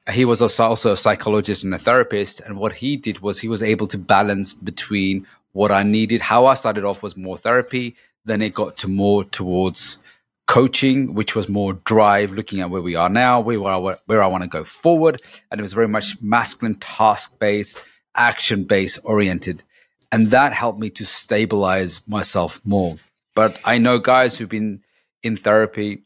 He 0.09 0.23
was 0.23 0.41
also 0.41 0.93
a 0.93 0.95
psychologist 0.95 1.65
and 1.65 1.73
a 1.73 1.77
therapist. 1.77 2.39
And 2.39 2.57
what 2.57 2.71
he 2.71 2.95
did 2.95 3.19
was 3.19 3.41
he 3.41 3.49
was 3.49 3.61
able 3.61 3.87
to 3.87 3.97
balance 3.97 4.53
between 4.53 5.27
what 5.51 5.73
I 5.73 5.83
needed. 5.83 6.21
How 6.21 6.45
I 6.45 6.53
started 6.53 6.85
off 6.85 7.03
was 7.03 7.17
more 7.17 7.35
therapy. 7.35 7.97
Then 8.25 8.41
it 8.41 8.53
got 8.53 8.77
to 8.77 8.87
more 8.87 9.23
towards 9.23 9.99
coaching, 10.47 11.13
which 11.13 11.35
was 11.35 11.49
more 11.49 11.73
drive, 11.73 12.31
looking 12.31 12.59
at 12.59 12.69
where 12.69 12.81
we 12.81 12.95
are 12.95 13.09
now, 13.09 13.39
where, 13.39 13.63
I, 13.63 13.77
where 14.05 14.23
I 14.23 14.27
want 14.27 14.43
to 14.43 14.49
go 14.49 14.63
forward. 14.63 15.21
And 15.49 15.59
it 15.59 15.63
was 15.63 15.73
very 15.73 15.87
much 15.87 16.21
masculine, 16.21 16.75
task 16.75 17.39
based, 17.39 17.83
action 18.15 18.63
based 18.63 18.99
oriented. 19.03 19.63
And 20.11 20.31
that 20.31 20.53
helped 20.53 20.79
me 20.79 20.89
to 20.91 21.05
stabilize 21.05 22.07
myself 22.07 22.61
more. 22.65 22.97
But 23.33 23.59
I 23.65 23.77
know 23.77 23.99
guys 23.99 24.37
who've 24.37 24.49
been 24.49 24.81
in 25.23 25.35
therapy 25.35 26.03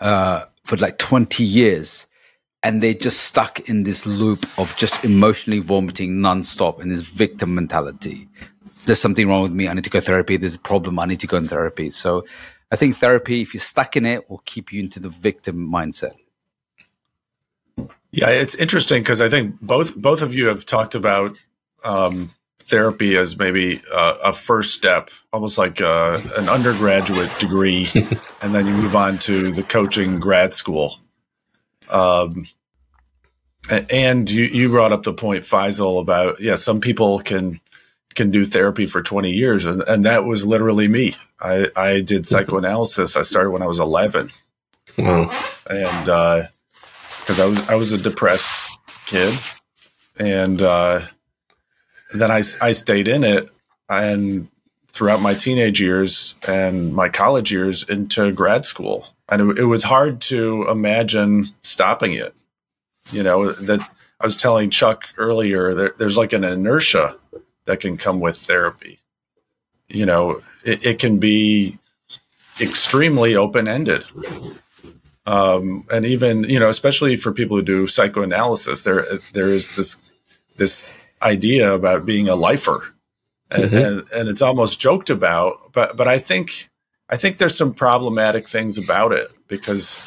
uh, 0.00 0.44
for 0.64 0.76
like 0.76 0.98
20 0.98 1.42
years 1.42 2.06
and 2.62 2.82
they're 2.82 2.94
just 2.94 3.22
stuck 3.22 3.68
in 3.68 3.84
this 3.84 4.06
loop 4.06 4.46
of 4.58 4.76
just 4.76 5.04
emotionally 5.04 5.60
vomiting 5.60 6.16
nonstop 6.16 6.80
in 6.80 6.90
this 6.90 7.00
victim 7.00 7.54
mentality. 7.54 8.28
There's 8.90 9.00
something 9.00 9.28
wrong 9.28 9.42
with 9.42 9.52
me. 9.52 9.68
I 9.68 9.72
need 9.72 9.84
to 9.84 9.90
go 9.90 10.00
therapy. 10.00 10.36
There's 10.36 10.56
a 10.56 10.58
problem. 10.58 10.98
I 10.98 11.06
need 11.06 11.20
to 11.20 11.28
go 11.28 11.36
in 11.36 11.46
therapy. 11.46 11.92
So 11.92 12.26
I 12.72 12.74
think 12.74 12.96
therapy, 12.96 13.40
if 13.40 13.54
you're 13.54 13.60
stuck 13.60 13.96
in 13.96 14.04
it, 14.04 14.28
will 14.28 14.42
keep 14.44 14.72
you 14.72 14.80
into 14.80 14.98
the 14.98 15.08
victim 15.08 15.70
mindset. 15.72 16.16
Yeah, 18.10 18.30
it's 18.30 18.56
interesting 18.56 19.00
because 19.00 19.20
I 19.20 19.28
think 19.28 19.60
both 19.60 19.96
both 19.96 20.22
of 20.22 20.34
you 20.34 20.48
have 20.48 20.66
talked 20.66 20.96
about 20.96 21.38
um, 21.84 22.32
therapy 22.58 23.16
as 23.16 23.38
maybe 23.38 23.80
uh, 23.92 24.16
a 24.24 24.32
first 24.32 24.74
step, 24.74 25.10
almost 25.32 25.56
like 25.56 25.80
uh, 25.80 26.20
an 26.36 26.48
undergraduate 26.48 27.30
degree, 27.38 27.86
and 28.42 28.52
then 28.52 28.66
you 28.66 28.72
move 28.72 28.96
on 28.96 29.18
to 29.18 29.52
the 29.52 29.62
coaching 29.62 30.18
grad 30.18 30.52
school. 30.52 30.96
Um, 31.88 32.48
and 33.88 34.28
you, 34.28 34.46
you 34.46 34.68
brought 34.68 34.90
up 34.90 35.04
the 35.04 35.14
point, 35.14 35.44
Faisal, 35.44 36.00
about 36.00 36.40
yeah, 36.40 36.56
some 36.56 36.80
people 36.80 37.20
can 37.20 37.60
can 38.14 38.30
do 38.30 38.44
therapy 38.44 38.86
for 38.86 39.02
20 39.02 39.30
years, 39.30 39.64
and, 39.64 39.82
and 39.82 40.04
that 40.04 40.24
was 40.24 40.46
literally 40.46 40.88
me. 40.88 41.14
I, 41.40 41.68
I 41.76 42.00
did 42.00 42.26
psychoanalysis. 42.26 43.16
I 43.16 43.22
started 43.22 43.50
when 43.50 43.62
I 43.62 43.66
was 43.66 43.80
11. 43.80 44.30
Wow. 44.98 45.30
And 45.68 46.04
because 46.04 47.40
uh, 47.40 47.44
I 47.44 47.46
was 47.46 47.68
I 47.70 47.74
was 47.76 47.92
a 47.92 47.98
depressed 47.98 48.78
kid, 49.06 49.32
and 50.18 50.60
uh, 50.60 51.00
then 52.12 52.30
I 52.30 52.42
I 52.60 52.72
stayed 52.72 53.06
in 53.06 53.22
it, 53.22 53.48
and 53.88 54.48
throughout 54.88 55.22
my 55.22 55.34
teenage 55.34 55.80
years 55.80 56.34
and 56.46 56.92
my 56.92 57.08
college 57.08 57.52
years 57.52 57.84
into 57.84 58.32
grad 58.32 58.64
school. 58.64 59.06
And 59.28 59.52
it, 59.52 59.58
it, 59.60 59.64
was 59.64 59.84
hard 59.84 60.20
to 60.22 60.66
imagine 60.68 61.52
stopping 61.62 62.12
it. 62.14 62.34
You 63.12 63.22
know, 63.22 63.52
that 63.52 63.80
I 64.20 64.26
was 64.26 64.36
telling 64.36 64.70
Chuck 64.70 65.08
earlier, 65.16 65.74
there, 65.74 65.94
there's 65.96 66.16
like 66.16 66.32
an 66.32 66.42
inertia 66.42 67.16
that 67.70 67.78
can 67.78 67.96
come 67.96 68.18
with 68.18 68.36
therapy. 68.36 68.98
You 69.88 70.06
know, 70.06 70.42
it, 70.64 70.84
it 70.84 70.98
can 70.98 71.18
be 71.18 71.78
extremely 72.60 73.36
open 73.36 73.68
ended. 73.68 74.02
Um, 75.24 75.86
and 75.88 76.04
even, 76.04 76.42
you 76.44 76.58
know, 76.58 76.68
especially 76.68 77.14
for 77.14 77.30
people 77.30 77.56
who 77.56 77.62
do 77.62 77.86
psychoanalysis, 77.86 78.82
there 78.82 79.06
there 79.32 79.46
is 79.46 79.76
this 79.76 79.98
this 80.56 80.92
idea 81.22 81.72
about 81.72 82.04
being 82.04 82.28
a 82.28 82.34
lifer 82.34 82.82
and, 83.50 83.64
mm-hmm. 83.64 83.76
and, 83.76 84.04
and 84.12 84.28
it's 84.28 84.42
almost 84.42 84.80
joked 84.80 85.10
about. 85.10 85.72
But 85.72 85.96
but 85.96 86.08
I 86.08 86.18
think 86.18 86.68
I 87.08 87.16
think 87.16 87.38
there's 87.38 87.56
some 87.56 87.72
problematic 87.72 88.48
things 88.48 88.78
about 88.78 89.12
it 89.12 89.30
because 89.46 90.00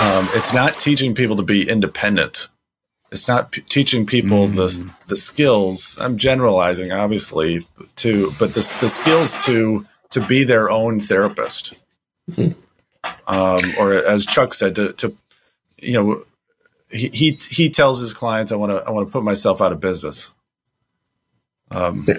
um, 0.00 0.28
it's 0.34 0.54
not 0.54 0.78
teaching 0.78 1.12
people 1.12 1.36
to 1.36 1.42
be 1.42 1.68
independent. 1.68 2.48
It's 3.12 3.26
not 3.26 3.50
p- 3.52 3.62
teaching 3.62 4.06
people 4.06 4.46
mm. 4.48 4.54
the 4.54 4.90
the 5.08 5.16
skills. 5.16 5.98
I'm 6.00 6.16
generalizing, 6.16 6.92
obviously, 6.92 7.66
to 7.96 8.30
but 8.38 8.54
the 8.54 8.60
the 8.80 8.88
skills 8.88 9.36
to 9.46 9.86
to 10.10 10.20
be 10.20 10.44
their 10.44 10.70
own 10.70 11.00
therapist, 11.00 11.74
mm-hmm. 12.30 12.52
um, 13.26 13.58
or 13.78 13.94
as 13.94 14.26
Chuck 14.26 14.54
said, 14.54 14.74
to, 14.76 14.92
to 14.94 15.16
you 15.78 15.92
know, 15.92 16.24
he, 16.90 17.08
he 17.08 17.30
he 17.50 17.70
tells 17.70 18.00
his 18.00 18.12
clients, 18.12 18.52
"I 18.52 18.56
want 18.56 18.70
to 18.70 18.82
I 18.86 18.90
want 18.90 19.08
to 19.08 19.12
put 19.12 19.24
myself 19.24 19.60
out 19.60 19.72
of 19.72 19.80
business." 19.80 20.32
Um, 21.70 22.04
yeah. 22.06 22.14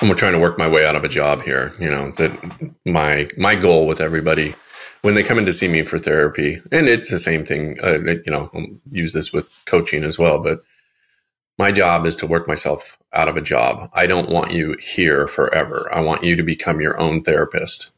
I'm 0.00 0.14
trying 0.16 0.32
to 0.32 0.38
work 0.38 0.58
my 0.58 0.68
way 0.68 0.86
out 0.86 0.96
of 0.96 1.04
a 1.04 1.08
job 1.08 1.42
here. 1.42 1.74
You 1.78 1.90
know 1.90 2.10
that 2.12 2.72
my 2.86 3.28
my 3.36 3.56
goal 3.56 3.86
with 3.86 4.00
everybody 4.00 4.54
when 5.02 5.14
they 5.14 5.22
come 5.22 5.38
in 5.38 5.46
to 5.46 5.52
see 5.52 5.68
me 5.68 5.82
for 5.82 5.98
therapy, 5.98 6.60
and 6.70 6.88
it's 6.88 7.10
the 7.10 7.18
same 7.18 7.44
thing. 7.44 7.76
Uh, 7.82 7.98
you 7.98 8.30
know, 8.30 8.50
I'll 8.54 8.66
use 8.90 9.12
this 9.12 9.32
with 9.32 9.62
coaching 9.66 10.04
as 10.04 10.18
well, 10.18 10.38
but 10.38 10.62
my 11.58 11.72
job 11.72 12.06
is 12.06 12.16
to 12.16 12.26
work 12.26 12.48
myself 12.48 12.98
out 13.12 13.28
of 13.28 13.36
a 13.36 13.42
job. 13.42 13.90
I 13.94 14.06
don't 14.06 14.30
want 14.30 14.52
you 14.52 14.76
here 14.80 15.28
forever. 15.28 15.88
I 15.92 16.00
want 16.00 16.24
you 16.24 16.36
to 16.36 16.42
become 16.42 16.80
your 16.80 16.98
own 16.98 17.22
therapist, 17.22 17.90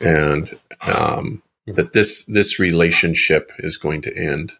and 0.00 0.50
um, 0.82 1.42
that 1.66 1.92
this 1.92 2.24
this 2.24 2.58
relationship 2.58 3.52
is 3.58 3.76
going 3.76 4.02
to 4.02 4.16
end 4.16 4.52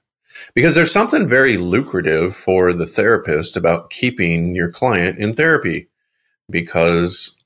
because 0.54 0.74
there's 0.74 0.92
something 0.92 1.28
very 1.28 1.56
lucrative 1.56 2.34
for 2.34 2.72
the 2.72 2.86
therapist 2.86 3.56
about 3.56 3.90
keeping 3.90 4.54
your 4.54 4.70
client 4.70 5.18
in 5.18 5.34
therapy 5.34 5.88
because 6.48 7.36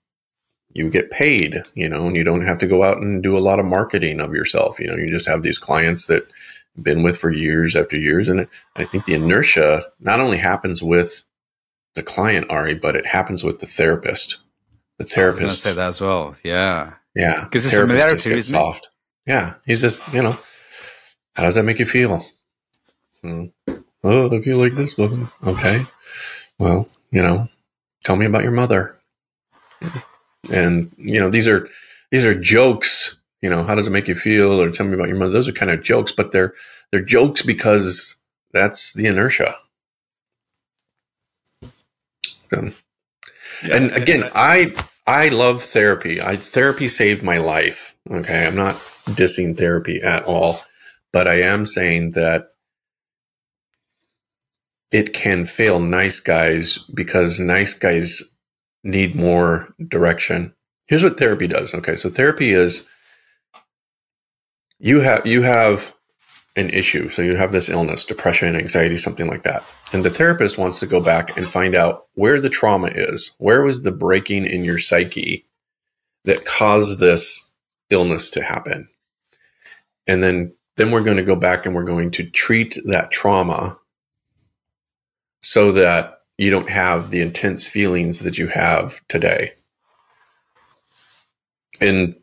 you 0.74 0.90
get 0.90 1.10
paid, 1.10 1.62
you 1.74 1.88
know, 1.88 2.06
and 2.06 2.16
you 2.16 2.24
don't 2.24 2.44
have 2.44 2.58
to 2.58 2.66
go 2.66 2.82
out 2.82 2.98
and 2.98 3.22
do 3.22 3.38
a 3.38 3.40
lot 3.40 3.60
of 3.60 3.64
marketing 3.64 4.20
of 4.20 4.34
yourself. 4.34 4.78
You 4.80 4.88
know, 4.88 4.96
you 4.96 5.08
just 5.08 5.28
have 5.28 5.42
these 5.42 5.58
clients 5.58 6.06
that 6.06 6.24
have 6.74 6.84
been 6.84 7.04
with 7.04 7.16
for 7.16 7.30
years 7.30 7.76
after 7.76 7.96
years. 7.96 8.28
And 8.28 8.48
I 8.74 8.84
think 8.84 9.04
the 9.04 9.14
inertia 9.14 9.84
not 10.00 10.18
only 10.18 10.36
happens 10.36 10.82
with 10.82 11.22
the 11.94 12.02
client, 12.02 12.50
Ari, 12.50 12.74
but 12.74 12.96
it 12.96 13.06
happens 13.06 13.44
with 13.44 13.60
the 13.60 13.66
therapist. 13.66 14.40
The 14.98 15.04
therapist. 15.04 15.42
I 15.42 15.46
was 15.46 15.62
say 15.62 15.72
that 15.74 15.88
as 15.88 16.00
well. 16.00 16.34
Yeah. 16.42 16.94
Yeah. 17.14 17.44
Because 17.44 17.64
it's 17.66 17.74
familiarity, 17.74 18.32
isn't 18.32 18.52
soft. 18.52 18.90
It? 19.26 19.30
Yeah. 19.30 19.54
He's 19.64 19.80
just, 19.80 20.02
you 20.12 20.22
know, 20.22 20.36
how 21.36 21.44
does 21.44 21.54
that 21.54 21.64
make 21.64 21.78
you 21.78 21.86
feel? 21.86 22.26
Hmm. 23.22 23.46
Oh, 24.02 24.36
I 24.36 24.42
feel 24.42 24.58
like 24.58 24.74
this 24.74 24.98
one. 24.98 25.30
Okay. 25.46 25.86
Well, 26.58 26.88
you 27.12 27.22
know, 27.22 27.48
tell 28.02 28.16
me 28.16 28.26
about 28.26 28.42
your 28.42 28.52
mother. 28.52 28.98
And, 30.52 30.92
you 30.96 31.20
know, 31.20 31.30
these 31.30 31.48
are, 31.48 31.68
these 32.10 32.26
are 32.26 32.38
jokes. 32.38 33.16
You 33.42 33.50
know, 33.50 33.64
how 33.64 33.74
does 33.74 33.86
it 33.86 33.90
make 33.90 34.08
you 34.08 34.14
feel? 34.14 34.60
Or 34.60 34.70
tell 34.70 34.86
me 34.86 34.94
about 34.94 35.08
your 35.08 35.16
mother. 35.16 35.32
Those 35.32 35.48
are 35.48 35.52
kind 35.52 35.70
of 35.70 35.82
jokes, 35.82 36.12
but 36.12 36.32
they're, 36.32 36.54
they're 36.90 37.02
jokes 37.02 37.42
because 37.42 38.16
that's 38.52 38.92
the 38.92 39.06
inertia. 39.06 39.54
So, 42.50 42.70
yeah, 43.64 43.76
and 43.76 43.92
again, 43.92 44.30
I, 44.34 44.74
I 45.06 45.28
love 45.28 45.62
therapy. 45.62 46.20
I, 46.20 46.36
therapy 46.36 46.88
saved 46.88 47.22
my 47.22 47.38
life. 47.38 47.94
Okay. 48.10 48.46
I'm 48.46 48.56
not 48.56 48.76
dissing 49.06 49.56
therapy 49.56 50.00
at 50.02 50.24
all, 50.24 50.60
but 51.12 51.26
I 51.26 51.40
am 51.40 51.66
saying 51.66 52.10
that 52.12 52.54
it 54.90 55.12
can 55.12 55.44
fail 55.44 55.80
nice 55.80 56.20
guys 56.20 56.78
because 56.94 57.40
nice 57.40 57.74
guys 57.74 58.33
need 58.84 59.16
more 59.16 59.74
direction. 59.88 60.54
Here's 60.86 61.02
what 61.02 61.18
therapy 61.18 61.48
does. 61.48 61.74
Okay, 61.74 61.96
so 61.96 62.10
therapy 62.10 62.50
is 62.50 62.86
you 64.78 65.00
have 65.00 65.26
you 65.26 65.42
have 65.42 65.94
an 66.56 66.70
issue. 66.70 67.08
So 67.08 67.22
you 67.22 67.36
have 67.36 67.52
this 67.52 67.68
illness, 67.68 68.04
depression, 68.04 68.54
anxiety, 68.54 68.96
something 68.96 69.26
like 69.26 69.42
that. 69.42 69.64
And 69.92 70.04
the 70.04 70.10
therapist 70.10 70.56
wants 70.56 70.78
to 70.80 70.86
go 70.86 71.00
back 71.00 71.36
and 71.36 71.46
find 71.46 71.74
out 71.74 72.06
where 72.14 72.40
the 72.40 72.50
trauma 72.50 72.90
is. 72.94 73.32
Where 73.38 73.62
was 73.62 73.82
the 73.82 73.90
breaking 73.90 74.46
in 74.46 74.62
your 74.62 74.78
psyche 74.78 75.46
that 76.24 76.44
caused 76.44 77.00
this 77.00 77.52
illness 77.90 78.30
to 78.30 78.42
happen? 78.42 78.88
And 80.06 80.22
then 80.22 80.54
then 80.76 80.90
we're 80.90 81.04
going 81.04 81.16
to 81.16 81.22
go 81.22 81.36
back 81.36 81.66
and 81.66 81.74
we're 81.74 81.84
going 81.84 82.10
to 82.12 82.28
treat 82.30 82.78
that 82.86 83.10
trauma 83.10 83.78
so 85.40 85.72
that 85.72 86.20
you 86.38 86.50
don't 86.50 86.68
have 86.68 87.10
the 87.10 87.20
intense 87.20 87.66
feelings 87.66 88.20
that 88.20 88.38
you 88.38 88.48
have 88.48 89.00
today. 89.08 89.52
And 91.80 92.16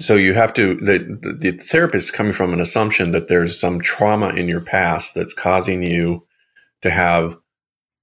so 0.00 0.16
you 0.16 0.34
have 0.34 0.52
to 0.54 0.74
the, 0.76 0.98
the, 0.98 1.32
the 1.32 1.50
therapist 1.52 2.08
is 2.08 2.14
coming 2.14 2.32
from 2.32 2.52
an 2.52 2.60
assumption 2.60 3.12
that 3.12 3.28
there's 3.28 3.58
some 3.58 3.80
trauma 3.80 4.30
in 4.30 4.48
your 4.48 4.60
past 4.60 5.14
that's 5.14 5.32
causing 5.32 5.82
you 5.82 6.26
to 6.82 6.90
have 6.90 7.36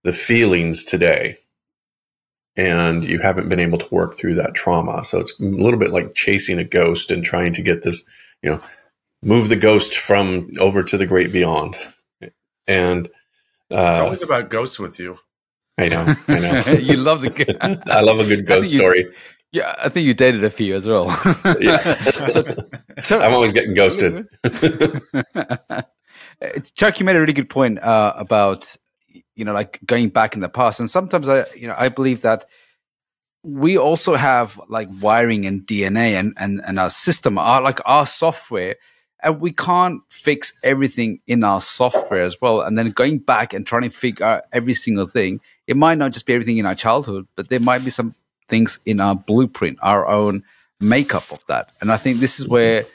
the 0.04 0.14
feelings 0.14 0.84
today. 0.84 1.38
And 2.56 3.04
you 3.04 3.20
haven't 3.20 3.50
been 3.50 3.60
able 3.60 3.80
to 3.80 3.94
work 3.94 4.16
through 4.16 4.36
that 4.36 4.54
trauma. 4.54 5.04
So 5.04 5.20
it's 5.20 5.40
a 5.40 5.44
little 5.44 5.80
bit 5.80 5.92
like 5.92 6.14
chasing 6.14 6.60
a 6.60 6.64
ghost 6.64 7.12
and 7.12 7.24
trying 7.24 7.54
to 7.54 7.64
get 7.64 7.84
this 7.84 8.04
you 8.42 8.50
know 8.52 8.62
move 9.22 9.50
the 9.50 9.56
ghost 9.56 9.98
from 9.98 10.50
over 10.60 10.84
to 10.84 10.98
the 10.98 11.08
great 11.08 11.32
beyond. 11.32 11.76
And 12.68 13.08
uh, 13.72 13.92
it's 13.92 14.00
always 14.00 14.22
about 14.22 14.50
ghosts 14.50 14.80
with 14.80 15.00
you 15.00 15.18
i 15.78 15.88
know 15.88 16.16
i 16.28 16.40
know 16.40 16.62
you 16.80 16.98
love 16.98 17.22
the 17.22 17.30
good 17.30 17.58
i 17.90 18.02
love 18.02 18.20
a 18.20 18.26
good 18.26 18.46
ghost 18.46 18.72
story 18.72 19.06
yeah, 19.54 19.76
I 19.78 19.88
think 19.90 20.08
you 20.08 20.16
dated 20.16 20.44
a 20.44 20.50
few 20.50 20.74
as 20.74 20.88
well. 20.88 21.16
yeah. 21.60 21.78
so, 23.04 23.22
I'm 23.22 23.36
always 23.36 23.52
getting 23.52 23.76
ghosted. 23.76 24.28
Chuck, 26.74 27.00
you 27.00 27.06
made 27.06 27.16
a 27.16 27.20
really 27.20 27.34
good 27.34 27.52
point 27.52 27.78
uh, 27.78 28.14
about 28.18 28.76
you 29.36 29.46
know 29.46 29.54
like 29.54 29.80
going 29.86 30.10
back 30.10 30.34
in 30.34 30.42
the 30.42 30.50
past, 30.50 30.80
and 30.80 30.90
sometimes 30.90 31.30
I 31.30 31.46
you 31.56 31.68
know 31.68 31.76
I 31.78 31.90
believe 31.90 32.22
that 32.22 32.46
we 33.44 33.78
also 33.78 34.16
have 34.16 34.60
like 34.70 34.90
wiring 35.00 35.46
and 35.46 35.62
DNA 35.68 36.20
and 36.20 36.34
and 36.38 36.60
and 36.66 36.80
our 36.80 36.90
system, 36.90 37.38
our 37.38 37.62
like 37.62 37.80
our 37.86 38.08
software, 38.08 38.76
and 39.22 39.40
we 39.40 39.52
can't 39.52 40.02
fix 40.10 40.58
everything 40.64 41.20
in 41.28 41.44
our 41.44 41.62
software 41.62 42.24
as 42.24 42.42
well. 42.42 42.62
And 42.62 42.76
then 42.76 42.90
going 42.90 43.20
back 43.20 43.54
and 43.54 43.68
trying 43.68 43.84
to 43.84 43.90
figure 43.90 44.26
out 44.26 44.44
every 44.52 44.74
single 44.74 45.06
thing, 45.08 45.42
it 45.68 45.78
might 45.78 45.98
not 45.98 46.12
just 46.12 46.26
be 46.26 46.34
everything 46.34 46.58
in 46.58 46.66
our 46.66 46.76
childhood, 46.76 47.28
but 47.36 47.50
there 47.50 47.60
might 47.60 47.84
be 47.84 47.90
some 47.90 48.16
things 48.48 48.80
in 48.86 49.00
our 49.00 49.16
blueprint, 49.16 49.80
our 49.82 50.08
own 50.08 50.44
makeup 50.80 51.32
of 51.32 51.46
that. 51.48 51.72
And 51.82 51.92
I 51.92 51.98
think 51.98 52.20
this 52.20 52.40
is 52.40 52.46
mm-hmm. 52.46 52.54
where 52.54 52.86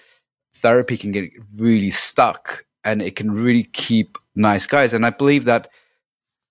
therapy 0.57 0.97
can 0.97 1.13
get 1.13 1.31
really 1.57 1.91
stuck 1.91 2.65
and 2.85 3.03
it 3.03 3.17
can 3.17 3.31
really 3.31 3.65
keep 3.65 4.19
nice 4.35 4.67
guys. 4.67 4.93
And 4.93 5.07
I 5.07 5.11
believe 5.11 5.45
that 5.45 5.69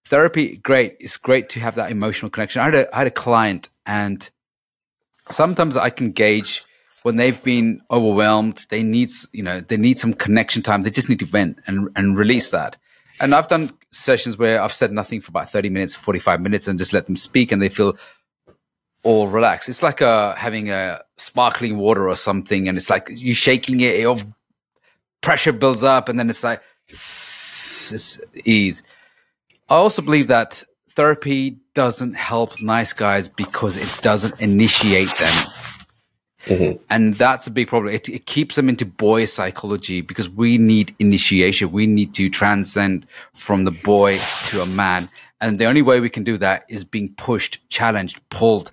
therapy, 0.05 0.57
great, 0.57 0.97
it's 0.99 1.17
great 1.17 1.49
to 1.49 1.59
have 1.59 1.75
that 1.75 1.91
emotional 1.91 2.29
connection. 2.29 2.61
I 2.61 2.65
had 2.65 2.75
a, 2.75 2.95
I 2.95 2.97
had 2.99 3.07
a 3.07 3.11
client 3.11 3.69
and 3.85 4.29
sometimes 5.29 5.77
I 5.77 5.89
can 5.89 6.11
gauge 6.11 6.63
when 7.03 7.15
they've 7.15 7.41
been 7.43 7.81
overwhelmed, 7.91 8.65
they 8.69 8.83
need, 8.83 9.09
you 9.31 9.43
know, 9.43 9.61
they 9.61 9.77
need 9.77 9.99
some 9.99 10.13
connection 10.13 10.61
time. 10.61 10.83
They 10.83 10.89
just 10.89 11.09
need 11.09 11.19
to 11.19 11.25
vent 11.25 11.59
and, 11.65 11.89
and 11.95 12.17
release 12.17 12.51
that. 12.51 12.75
And 13.19 13.33
I've 13.33 13.47
done 13.47 13.71
sessions 13.91 14.37
where 14.37 14.61
I've 14.61 14.73
said 14.73 14.91
nothing 14.91 15.21
for 15.21 15.29
about 15.31 15.49
30 15.49 15.69
minutes, 15.69 15.95
45 15.95 16.41
minutes 16.41 16.67
and 16.67 16.77
just 16.77 16.93
let 16.93 17.07
them 17.07 17.15
speak 17.15 17.51
and 17.51 17.61
they 17.61 17.69
feel 17.69 17.97
all 19.03 19.27
relaxed. 19.27 19.69
It's 19.69 19.81
like 19.81 20.01
uh, 20.01 20.35
having 20.35 20.69
a 20.69 21.01
sparkling 21.17 21.77
water 21.77 22.09
or 22.09 22.15
something, 22.15 22.67
and 22.67 22.77
it's 22.77 22.89
like 22.89 23.07
you 23.09 23.33
shaking 23.33 23.79
it, 23.81 23.95
it 23.95 24.25
pressure 25.21 25.53
builds 25.53 25.83
up, 25.83 26.09
and 26.09 26.19
then 26.19 26.29
it's 26.29 26.43
like 26.43 26.61
it's 26.87 28.21
ease. 28.43 28.83
I 29.69 29.75
also 29.75 30.01
believe 30.01 30.27
that 30.27 30.63
therapy 30.89 31.57
doesn't 31.73 32.15
help 32.15 32.61
nice 32.61 32.91
guys 32.91 33.27
because 33.27 33.77
it 33.77 34.01
doesn't 34.01 34.41
initiate 34.41 35.09
them. 35.09 35.33
Mm-hmm. 36.47 36.83
And 36.89 37.15
that's 37.15 37.47
a 37.47 37.51
big 37.51 37.67
problem. 37.67 37.93
It, 37.93 38.09
it, 38.09 38.25
keeps 38.25 38.55
them 38.55 38.69
into 38.69 38.85
boy 38.85 39.25
psychology 39.25 40.01
because 40.01 40.29
we 40.29 40.57
need 40.57 40.95
initiation. 40.99 41.71
We 41.71 41.87
need 41.87 42.13
to 42.15 42.29
transcend 42.29 43.05
from 43.33 43.65
the 43.65 43.71
boy 43.71 44.17
to 44.47 44.61
a 44.61 44.65
man. 44.65 45.09
And 45.41 45.59
the 45.59 45.65
only 45.65 45.81
way 45.81 45.99
we 45.99 46.09
can 46.09 46.23
do 46.23 46.37
that 46.37 46.65
is 46.69 46.83
being 46.83 47.13
pushed, 47.15 47.59
challenged, 47.69 48.21
pulled, 48.29 48.71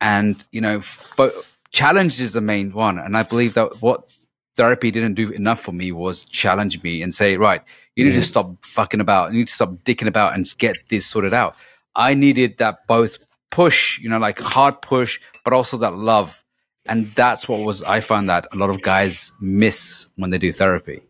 and 0.00 0.44
you 0.52 0.60
know 0.60 0.80
fo- 0.80 1.32
challenge 1.70 2.20
is 2.20 2.32
the 2.32 2.40
main 2.40 2.72
one 2.72 2.98
and 2.98 3.16
i 3.16 3.22
believe 3.22 3.54
that 3.54 3.82
what 3.82 4.14
therapy 4.56 4.90
didn't 4.90 5.14
do 5.14 5.30
enough 5.30 5.60
for 5.60 5.72
me 5.72 5.92
was 5.92 6.24
challenge 6.24 6.82
me 6.82 7.02
and 7.02 7.14
say 7.14 7.36
right 7.36 7.62
you 7.94 8.04
need 8.04 8.10
mm-hmm. 8.10 8.20
to 8.20 8.26
stop 8.26 8.64
fucking 8.64 9.00
about 9.00 9.32
you 9.32 9.38
need 9.38 9.48
to 9.48 9.52
stop 9.52 9.70
dicking 9.84 10.08
about 10.08 10.34
and 10.34 10.46
get 10.58 10.76
this 10.88 11.06
sorted 11.06 11.34
out 11.34 11.56
i 11.94 12.14
needed 12.14 12.56
that 12.58 12.86
both 12.86 13.26
push 13.50 13.98
you 14.00 14.08
know 14.08 14.18
like 14.18 14.38
hard 14.38 14.80
push 14.82 15.20
but 15.44 15.52
also 15.52 15.76
that 15.76 15.94
love 15.94 16.42
and 16.88 17.06
that's 17.08 17.48
what 17.48 17.60
was 17.60 17.82
i 17.84 18.00
found 18.00 18.28
that 18.28 18.46
a 18.52 18.56
lot 18.56 18.70
of 18.70 18.82
guys 18.82 19.32
miss 19.40 20.06
when 20.16 20.30
they 20.30 20.38
do 20.38 20.52
therapy 20.52 21.02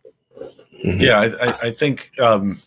mm-hmm. 0.83 0.99
yeah 0.99 1.19
I, 1.41 1.67
I 1.67 1.71
think 1.71 2.11
um, 2.19 2.59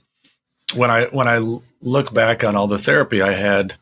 when 0.74 0.90
i 0.90 1.04
when 1.06 1.28
i 1.28 1.38
look 1.82 2.12
back 2.12 2.44
on 2.44 2.56
all 2.56 2.66
the 2.66 2.78
therapy 2.78 3.22
i 3.22 3.32
had 3.32 3.74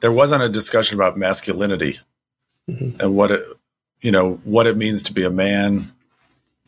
there 0.00 0.12
wasn't 0.12 0.42
a 0.42 0.48
discussion 0.48 0.96
about 0.96 1.16
masculinity 1.16 1.98
mm-hmm. 2.68 3.00
and 3.00 3.14
what 3.14 3.30
it 3.30 3.46
you 4.00 4.10
know 4.10 4.40
what 4.44 4.66
it 4.66 4.76
means 4.76 5.02
to 5.04 5.12
be 5.12 5.24
a 5.24 5.30
man 5.30 5.92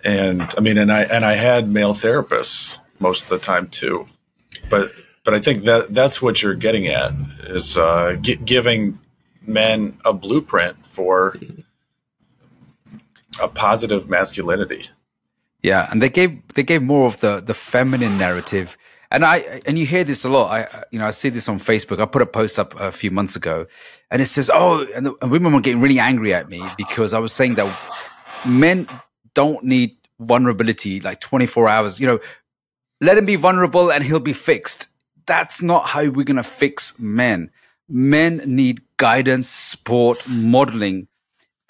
and 0.05 0.43
i 0.57 0.61
mean 0.61 0.79
and 0.79 0.93
i 0.93 1.03
and 1.03 1.25
i 1.25 1.35
had 1.35 1.69
male 1.69 1.95
therapists 1.95 2.79
most 2.99 3.25
of 3.25 3.29
the 3.29 3.39
time 3.39 3.69
too 3.69 4.07
but 4.69 4.93
but 5.25 5.35
i 5.35 5.39
think 5.39 5.65
that 5.65 5.93
that's 5.95 6.21
what 6.21 6.43
you're 6.43 6.55
getting 6.55 6.87
at 6.89 7.13
is 7.41 7.77
uh, 7.77 8.17
g- 8.21 8.37
giving 8.37 8.99
men 9.47 9.99
a 10.05 10.13
blueprint 10.13 10.87
for 10.87 11.37
a 13.41 13.49
positive 13.49 14.09
masculinity 14.09 14.89
yeah 15.63 15.89
and 15.91 16.01
they 16.03 16.09
gave 16.09 16.41
they 16.55 16.63
gave 16.63 16.83
more 16.83 17.07
of 17.07 17.21
the 17.21 17.41
the 17.41 17.55
feminine 17.55 18.17
narrative 18.19 18.77
and 19.11 19.25
I 19.25 19.61
and 19.67 19.79
you 19.79 19.87
hear 19.87 20.05
this 20.05 20.25
a 20.25 20.29
lot. 20.29 20.51
I 20.51 20.85
you 20.91 20.99
know 20.99 21.07
I 21.07 21.11
see 21.11 21.31
this 21.31 21.49
on 21.49 21.59
Facebook. 21.59 22.01
I 22.01 22.07
put 22.07 22.23
a 22.23 22.27
post 22.27 22.59
up 22.59 22.79
a 22.79 22.93
few 22.93 23.11
months 23.11 23.35
ago, 23.35 23.67
and 24.11 24.23
it 24.23 24.27
says, 24.27 24.51
"Oh," 24.53 24.87
and, 24.95 25.07
the, 25.07 25.15
and 25.21 25.31
women 25.31 25.53
were 25.53 25.61
getting 25.61 25.81
really 25.81 25.99
angry 25.99 26.33
at 26.33 26.49
me 26.49 26.63
because 26.77 27.13
I 27.13 27.19
was 27.19 27.33
saying 27.33 27.57
that 27.57 27.69
men 28.47 28.87
don't 29.35 29.65
need 29.65 29.97
vulnerability 30.21 31.01
like 31.01 31.21
24 31.21 31.69
hours. 31.69 31.99
You 31.99 32.07
know, 32.07 32.21
let 33.01 33.19
him 33.19 33.27
be 33.27 33.37
vulnerable 33.37 33.91
and 33.91 34.05
he'll 34.05 34.21
be 34.21 34.33
fixed. 34.33 34.87
That's 35.27 35.61
not 35.63 35.89
how 35.89 36.09
we're 36.09 36.25
gonna 36.25 36.43
fix 36.45 36.99
men. 36.99 37.51
Men 37.89 38.43
need 38.47 38.83
guidance, 38.97 39.49
support, 39.49 40.23
modeling, 40.29 41.09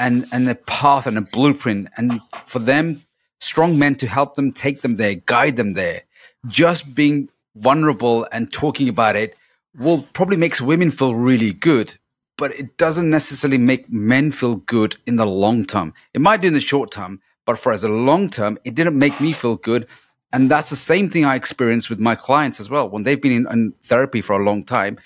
and 0.00 0.26
and 0.32 0.48
a 0.48 0.56
path 0.56 1.06
and 1.06 1.16
a 1.16 1.22
blueprint, 1.22 1.88
and 1.96 2.20
for 2.46 2.58
them, 2.58 3.02
strong 3.38 3.78
men 3.78 3.94
to 3.96 4.08
help 4.08 4.34
them 4.34 4.50
take 4.50 4.80
them 4.80 4.96
there, 4.96 5.14
guide 5.14 5.56
them 5.56 5.74
there 5.74 6.02
just 6.46 6.94
being 6.94 7.28
vulnerable 7.54 8.26
and 8.32 8.52
talking 8.52 8.88
about 8.88 9.16
it 9.16 9.36
will 9.76 10.02
probably 10.12 10.36
makes 10.36 10.60
women 10.60 10.90
feel 10.90 11.14
really 11.14 11.52
good, 11.52 11.96
but 12.36 12.52
it 12.52 12.76
doesn't 12.76 13.10
necessarily 13.10 13.58
make 13.58 13.90
men 13.90 14.30
feel 14.30 14.56
good 14.56 14.96
in 15.06 15.16
the 15.16 15.26
long 15.26 15.64
term. 15.64 15.94
It 16.14 16.20
might 16.20 16.40
do 16.40 16.48
in 16.48 16.54
the 16.54 16.60
short 16.60 16.90
term, 16.90 17.20
but 17.46 17.58
for 17.58 17.72
as 17.72 17.84
a 17.84 17.88
long 17.88 18.28
term, 18.28 18.58
it 18.64 18.74
didn't 18.74 18.98
make 18.98 19.20
me 19.20 19.32
feel 19.32 19.56
good. 19.56 19.86
And 20.32 20.50
that's 20.50 20.70
the 20.70 20.76
same 20.76 21.10
thing 21.10 21.24
I 21.24 21.34
experience 21.34 21.90
with 21.90 21.98
my 21.98 22.14
clients 22.14 22.60
as 22.60 22.70
well. 22.70 22.88
When 22.88 23.02
they've 23.02 23.20
been 23.20 23.32
in, 23.32 23.52
in 23.52 23.72
therapy 23.82 24.20
for 24.20 24.34
a 24.34 24.44
long 24.44 24.62
time, 24.64 24.98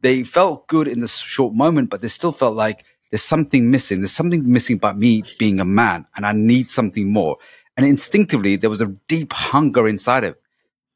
they 0.00 0.24
felt 0.24 0.66
good 0.66 0.88
in 0.88 1.00
the 1.00 1.08
short 1.08 1.54
moment, 1.54 1.90
but 1.90 2.00
they 2.00 2.08
still 2.08 2.32
felt 2.32 2.54
like 2.54 2.84
there's 3.10 3.22
something 3.22 3.70
missing. 3.70 4.00
There's 4.00 4.12
something 4.12 4.50
missing 4.50 4.76
about 4.76 4.98
me 4.98 5.22
being 5.38 5.60
a 5.60 5.64
man 5.64 6.06
and 6.16 6.26
I 6.26 6.32
need 6.32 6.70
something 6.70 7.12
more. 7.12 7.36
And 7.76 7.86
instinctively, 7.86 8.56
there 8.56 8.70
was 8.70 8.80
a 8.80 8.86
deep 9.06 9.32
hunger 9.32 9.86
inside 9.86 10.24
of 10.24 10.32
It. 10.32 10.42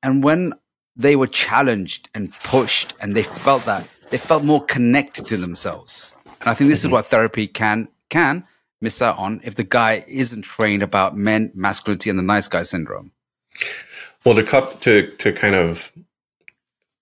and 0.03 0.25
when 0.25 0.55
they 0.97 1.17
were 1.17 1.27
challenged 1.27 2.09
and 2.15 2.33
pushed 2.33 2.95
and 3.01 3.15
they 3.15 3.23
felt 3.23 3.65
that, 3.65 3.89
they 4.11 4.19
felt 4.19 4.45
more 4.45 4.65
connected 4.65 5.27
to 5.27 5.37
themselves. 5.37 6.15
And 6.41 6.49
I 6.51 6.55
think 6.55 6.69
this 6.69 6.81
mm-hmm. 6.81 6.89
is 6.89 6.93
what 6.93 7.07
therapy 7.07 7.47
can 7.47 7.89
can 8.09 8.45
miss 8.81 9.01
out 9.03 9.19
on 9.19 9.41
if 9.45 9.55
the 9.55 9.65
guy 9.65 10.05
isn't 10.09 10.43
trained 10.43 10.83
about 10.83 11.17
men, 11.17 11.53
masculinity, 11.55 12.11
and 12.11 12.19
the 12.19 12.23
nice 12.23 12.49
guy 12.49 12.63
syndrome. 12.63 13.13
Well, 14.25 14.35
to 14.35 14.43
cup 14.43 14.81
to 14.81 15.07
to 15.19 15.33
kind 15.33 15.55
of 15.55 15.93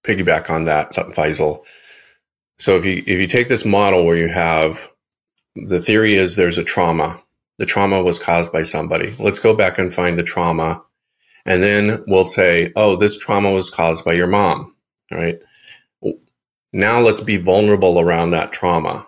piggyback 0.04 0.50
on 0.50 0.64
that, 0.64 0.92
Faisal. 0.92 1.64
So 2.58 2.76
if 2.76 2.84
you 2.84 3.02
if 3.06 3.18
you 3.18 3.26
take 3.26 3.48
this 3.48 3.64
model 3.64 4.04
where 4.04 4.16
you 4.16 4.28
have 4.28 4.90
the 5.66 5.80
theory 5.80 6.14
is 6.14 6.36
there's 6.36 6.58
a 6.58 6.64
trauma. 6.64 7.20
The 7.58 7.66
trauma 7.66 8.02
was 8.02 8.18
caused 8.18 8.52
by 8.52 8.62
somebody. 8.62 9.14
Let's 9.18 9.38
go 9.38 9.54
back 9.54 9.78
and 9.78 9.92
find 9.92 10.18
the 10.18 10.22
trauma 10.22 10.82
and 11.48 11.62
then 11.62 12.04
we'll 12.06 12.26
say, 12.26 12.72
oh, 12.76 12.96
this 12.96 13.18
trauma 13.18 13.50
was 13.50 13.70
caused 13.70 14.04
by 14.04 14.12
your 14.12 14.26
mom, 14.26 14.76
right? 15.10 15.40
Now 16.74 17.00
let's 17.00 17.22
be 17.22 17.38
vulnerable 17.38 17.98
around 17.98 18.32
that 18.32 18.52
trauma. 18.52 19.06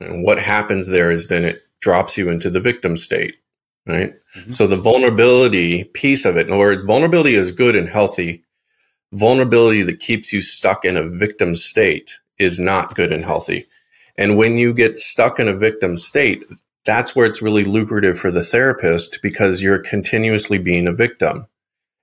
And 0.00 0.24
what 0.24 0.38
happens 0.38 0.88
there 0.88 1.10
is 1.10 1.28
then 1.28 1.44
it 1.44 1.60
drops 1.80 2.16
you 2.16 2.30
into 2.30 2.48
the 2.48 2.60
victim 2.60 2.96
state, 2.96 3.36
right? 3.86 4.14
Mm-hmm. 4.34 4.52
So 4.52 4.66
the 4.66 4.78
vulnerability 4.78 5.84
piece 5.84 6.24
of 6.24 6.38
it, 6.38 6.48
or 6.48 6.82
vulnerability 6.84 7.34
is 7.34 7.52
good 7.52 7.76
and 7.76 7.90
healthy. 7.90 8.44
Vulnerability 9.12 9.82
that 9.82 10.00
keeps 10.00 10.32
you 10.32 10.40
stuck 10.40 10.86
in 10.86 10.96
a 10.96 11.06
victim 11.06 11.54
state 11.54 12.18
is 12.38 12.58
not 12.58 12.94
good 12.94 13.12
and 13.12 13.26
healthy. 13.26 13.66
And 14.18 14.36
when 14.36 14.58
you 14.58 14.74
get 14.74 14.98
stuck 14.98 15.40
in 15.40 15.48
a 15.48 15.56
victim 15.56 15.96
state, 15.96 16.44
that's 16.84 17.14
where 17.14 17.24
it's 17.24 17.40
really 17.40 17.64
lucrative 17.64 18.18
for 18.18 18.30
the 18.32 18.42
therapist 18.42 19.20
because 19.22 19.62
you're 19.62 19.78
continuously 19.78 20.58
being 20.58 20.88
a 20.88 20.92
victim. 20.92 21.46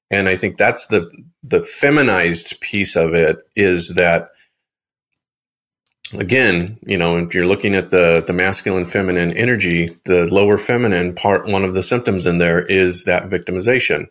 And 0.10 0.30
I 0.30 0.38
think 0.38 0.58
that's 0.58 0.88
the 0.88 1.10
the 1.43 1.63
feminized 1.63 2.60
piece 2.62 2.95
of 2.95 3.13
it 3.13 3.39
is 3.56 3.95
that 3.95 4.30
again, 6.13 6.78
you 6.86 6.97
know, 6.97 7.17
if 7.17 7.34
you're 7.34 7.47
looking 7.47 7.75
at 7.75 7.91
the 7.91 8.23
the 8.25 8.34
masculine 8.34 8.86
feminine 8.86 9.36
energy, 9.36 9.89
the 10.06 10.32
lower 10.34 10.58
feminine 10.58 11.15
part, 11.15 11.47
one 11.47 11.65
of 11.65 11.73
the 11.73 11.84
symptoms 11.84 12.25
in 12.25 12.38
there 12.38 12.63
is 12.65 13.06
that 13.06 13.30
victimization. 13.30 14.08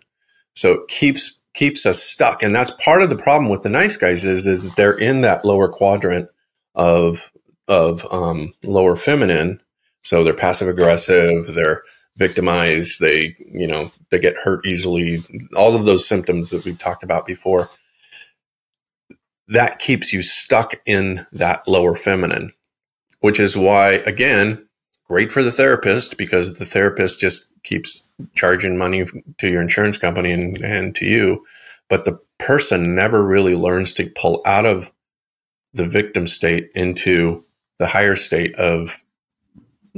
So 0.54 0.72
it 0.72 0.88
keeps 0.88 1.38
keeps 1.54 1.86
us 1.86 2.02
stuck, 2.02 2.42
and 2.42 2.54
that's 2.54 2.72
part 2.72 3.02
of 3.02 3.08
the 3.08 3.16
problem 3.16 3.48
with 3.48 3.62
the 3.62 3.68
nice 3.68 3.96
guys 3.96 4.24
is 4.24 4.46
is 4.46 4.64
that 4.64 4.76
they're 4.76 4.98
in 4.98 5.22
that 5.22 5.44
lower 5.44 5.68
quadrant 5.68 6.28
of 6.74 7.30
of 7.68 8.06
um, 8.12 8.52
lower 8.62 8.96
feminine. 8.96 9.60
So 10.02 10.22
they're 10.22 10.34
passive 10.34 10.68
aggressive, 10.68 11.54
they're 11.54 11.82
victimized, 12.16 13.00
they 13.00 13.34
you 13.38 13.66
know 13.66 13.90
they 14.10 14.18
get 14.18 14.34
hurt 14.42 14.66
easily. 14.66 15.18
All 15.56 15.74
of 15.74 15.84
those 15.84 16.06
symptoms 16.06 16.50
that 16.50 16.64
we've 16.64 16.78
talked 16.78 17.02
about 17.02 17.26
before 17.26 17.70
that 19.48 19.78
keeps 19.78 20.12
you 20.12 20.22
stuck 20.22 20.74
in 20.86 21.26
that 21.32 21.66
lower 21.68 21.94
feminine, 21.94 22.52
which 23.20 23.38
is 23.38 23.56
why, 23.56 23.92
again, 24.06 24.66
great 25.06 25.30
for 25.30 25.42
the 25.42 25.52
therapist 25.52 26.16
because 26.16 26.58
the 26.58 26.64
therapist 26.64 27.20
just 27.20 27.46
keeps 27.62 28.04
charging 28.34 28.76
money 28.76 29.06
to 29.38 29.48
your 29.48 29.62
insurance 29.62 29.98
company 29.98 30.32
and, 30.32 30.58
and 30.62 30.94
to 30.96 31.04
you. 31.04 31.44
But 31.88 32.04
the 32.04 32.18
person 32.38 32.94
never 32.94 33.24
really 33.24 33.54
learns 33.54 33.92
to 33.94 34.10
pull 34.10 34.40
out 34.46 34.66
of 34.66 34.90
the 35.74 35.86
victim 35.86 36.26
state 36.26 36.70
into 36.74 37.44
the 37.84 37.90
higher 37.90 38.14
state 38.14 38.54
of, 38.56 38.98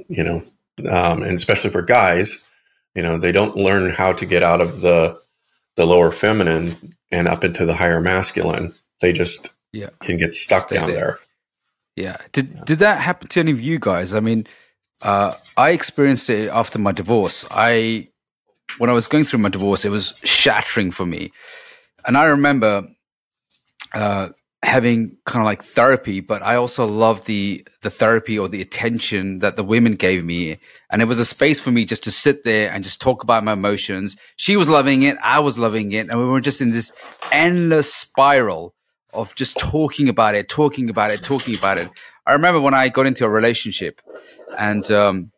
you 0.08 0.24
know, 0.24 0.42
um, 0.90 1.22
and 1.22 1.36
especially 1.36 1.70
for 1.70 1.82
guys, 1.82 2.44
you 2.96 3.02
know, 3.02 3.16
they 3.16 3.30
don't 3.30 3.56
learn 3.56 3.90
how 3.90 4.12
to 4.12 4.26
get 4.26 4.42
out 4.42 4.60
of 4.60 4.80
the 4.80 5.16
the 5.76 5.86
lower 5.86 6.10
feminine 6.10 6.74
and 7.12 7.28
up 7.28 7.44
into 7.44 7.64
the 7.64 7.76
higher 7.76 8.00
masculine 8.00 8.72
they 9.00 9.12
just 9.12 9.54
yeah. 9.72 9.90
can 10.00 10.16
get 10.16 10.34
stuck 10.34 10.62
Stay 10.62 10.76
down 10.76 10.88
there. 10.88 10.96
there. 10.96 11.18
Yeah. 11.94 12.16
Did 12.32 12.50
yeah. 12.54 12.62
did 12.64 12.78
that 12.80 13.00
happen 13.00 13.28
to 13.28 13.40
any 13.40 13.52
of 13.52 13.60
you 13.60 13.78
guys? 13.78 14.14
I 14.14 14.20
mean, 14.20 14.48
uh, 15.02 15.32
I 15.56 15.70
experienced 15.70 16.28
it 16.28 16.48
after 16.48 16.80
my 16.80 16.90
divorce. 16.90 17.44
I 17.50 18.08
when 18.78 18.90
I 18.90 18.94
was 18.94 19.06
going 19.06 19.24
through 19.24 19.40
my 19.40 19.48
divorce, 19.48 19.84
it 19.84 19.90
was 19.90 20.20
shattering 20.24 20.90
for 20.90 21.06
me, 21.06 21.30
and 22.04 22.16
I 22.16 22.24
remember 22.24 22.88
uh, 23.94 24.30
having 24.66 25.16
kind 25.24 25.42
of 25.42 25.44
like 25.44 25.62
therapy, 25.62 26.18
but 26.18 26.42
I 26.42 26.56
also 26.56 26.86
loved 26.86 27.26
the 27.26 27.64
the 27.82 27.90
therapy 27.90 28.36
or 28.36 28.48
the 28.48 28.60
attention 28.60 29.38
that 29.38 29.54
the 29.54 29.62
women 29.62 29.92
gave 29.92 30.24
me, 30.24 30.58
and 30.90 31.00
it 31.00 31.04
was 31.04 31.20
a 31.20 31.24
space 31.24 31.60
for 31.60 31.70
me 31.70 31.84
just 31.84 32.02
to 32.04 32.10
sit 32.10 32.42
there 32.42 32.70
and 32.72 32.82
just 32.82 33.00
talk 33.00 33.22
about 33.22 33.44
my 33.44 33.52
emotions. 33.52 34.16
She 34.34 34.56
was 34.56 34.68
loving 34.68 35.02
it, 35.02 35.16
I 35.22 35.38
was 35.38 35.56
loving 35.56 35.92
it, 35.92 36.10
and 36.10 36.18
we 36.18 36.26
were 36.26 36.40
just 36.40 36.60
in 36.60 36.72
this 36.72 36.92
endless 37.30 37.94
spiral 37.94 38.74
of 39.14 39.34
just 39.36 39.56
talking 39.56 40.08
about 40.08 40.34
it, 40.34 40.48
talking 40.48 40.90
about 40.90 41.12
it, 41.12 41.22
talking 41.22 41.56
about 41.56 41.78
it. 41.78 41.88
I 42.26 42.32
remember 42.32 42.60
when 42.60 42.74
I 42.74 42.88
got 42.88 43.06
into 43.06 43.24
a 43.24 43.28
relationship 43.28 44.02
and 44.58 44.90
um, 44.90 45.30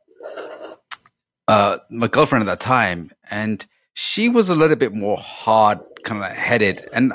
uh, 1.47 1.79
my 1.91 2.09
girlfriend 2.09 2.49
at 2.49 2.53
that 2.53 2.61
time, 2.61 3.11
and 3.31 3.65
she 3.93 4.31
was 4.31 4.49
a 4.49 4.55
little 4.55 4.77
bit 4.77 4.95
more 4.95 5.19
hard 5.19 5.81
kind 6.03 6.25
of 6.25 6.31
headed. 6.31 6.89
And 6.95 7.13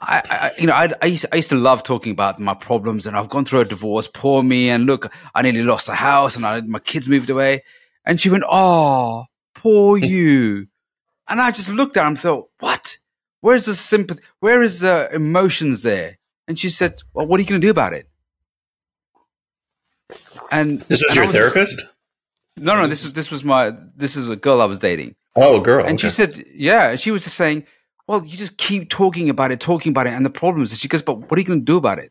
I, 0.00 0.22
I, 0.30 0.52
you 0.58 0.66
know, 0.66 0.72
I, 0.72 0.90
I, 1.02 1.06
used, 1.06 1.26
I 1.30 1.36
used 1.36 1.50
to 1.50 1.56
love 1.56 1.82
talking 1.82 2.12
about 2.12 2.40
my 2.40 2.54
problems 2.54 3.06
and 3.06 3.16
I've 3.16 3.28
gone 3.28 3.44
through 3.44 3.60
a 3.60 3.64
divorce, 3.66 4.08
poor 4.08 4.42
me. 4.42 4.70
And 4.70 4.86
look, 4.86 5.12
I 5.34 5.42
nearly 5.42 5.62
lost 5.62 5.86
the 5.86 5.94
house 5.94 6.36
and 6.36 6.46
I, 6.46 6.62
my 6.62 6.78
kids 6.78 7.06
moved 7.06 7.28
away. 7.28 7.62
And 8.06 8.20
she 8.20 8.30
went, 8.30 8.44
Oh, 8.48 9.26
poor 9.54 9.98
you. 9.98 10.68
and 11.28 11.40
I 11.40 11.50
just 11.50 11.68
looked 11.68 11.96
at 11.96 12.02
her 12.02 12.08
and 12.08 12.18
thought, 12.18 12.48
what? 12.60 12.96
Where's 13.40 13.66
the 13.66 13.74
sympathy? 13.74 14.22
Where 14.40 14.62
is 14.62 14.80
the 14.80 15.10
emotions 15.12 15.82
there? 15.82 16.18
And 16.48 16.58
she 16.58 16.70
said, 16.70 17.02
Well, 17.12 17.26
what 17.26 17.38
are 17.38 17.42
you 17.42 17.48
going 17.48 17.60
to 17.60 17.66
do 17.66 17.70
about 17.70 17.92
it? 17.92 18.06
And 20.50 20.80
this 20.82 21.02
was 21.02 21.04
and 21.10 21.16
your 21.16 21.24
was 21.26 21.34
therapist? 21.34 21.78
Just, 21.78 21.92
no, 22.56 22.74
no, 22.74 22.86
this 22.86 23.04
is 23.04 23.12
this 23.12 23.30
was 23.30 23.44
my 23.44 23.72
this 23.96 24.16
is 24.16 24.28
a 24.28 24.36
girl 24.36 24.60
I 24.60 24.64
was 24.64 24.78
dating. 24.78 25.14
Oh, 25.36 25.60
a 25.60 25.62
girl. 25.62 25.84
And 25.84 25.94
okay. 25.94 26.08
she 26.08 26.10
said, 26.10 26.44
Yeah. 26.52 26.96
She 26.96 27.10
was 27.10 27.22
just 27.22 27.36
saying, 27.36 27.64
Well, 28.10 28.24
you 28.24 28.36
just 28.36 28.56
keep 28.56 28.90
talking 28.90 29.30
about 29.30 29.52
it, 29.52 29.60
talking 29.60 29.90
about 29.90 30.08
it, 30.08 30.14
and 30.14 30.26
the 30.26 30.30
problems. 30.30 30.72
And 30.72 30.80
she 30.80 30.88
goes, 30.88 31.00
But 31.00 31.30
what 31.30 31.38
are 31.38 31.40
you 31.40 31.46
going 31.46 31.60
to 31.60 31.64
do 31.64 31.76
about 31.76 32.00
it? 32.00 32.10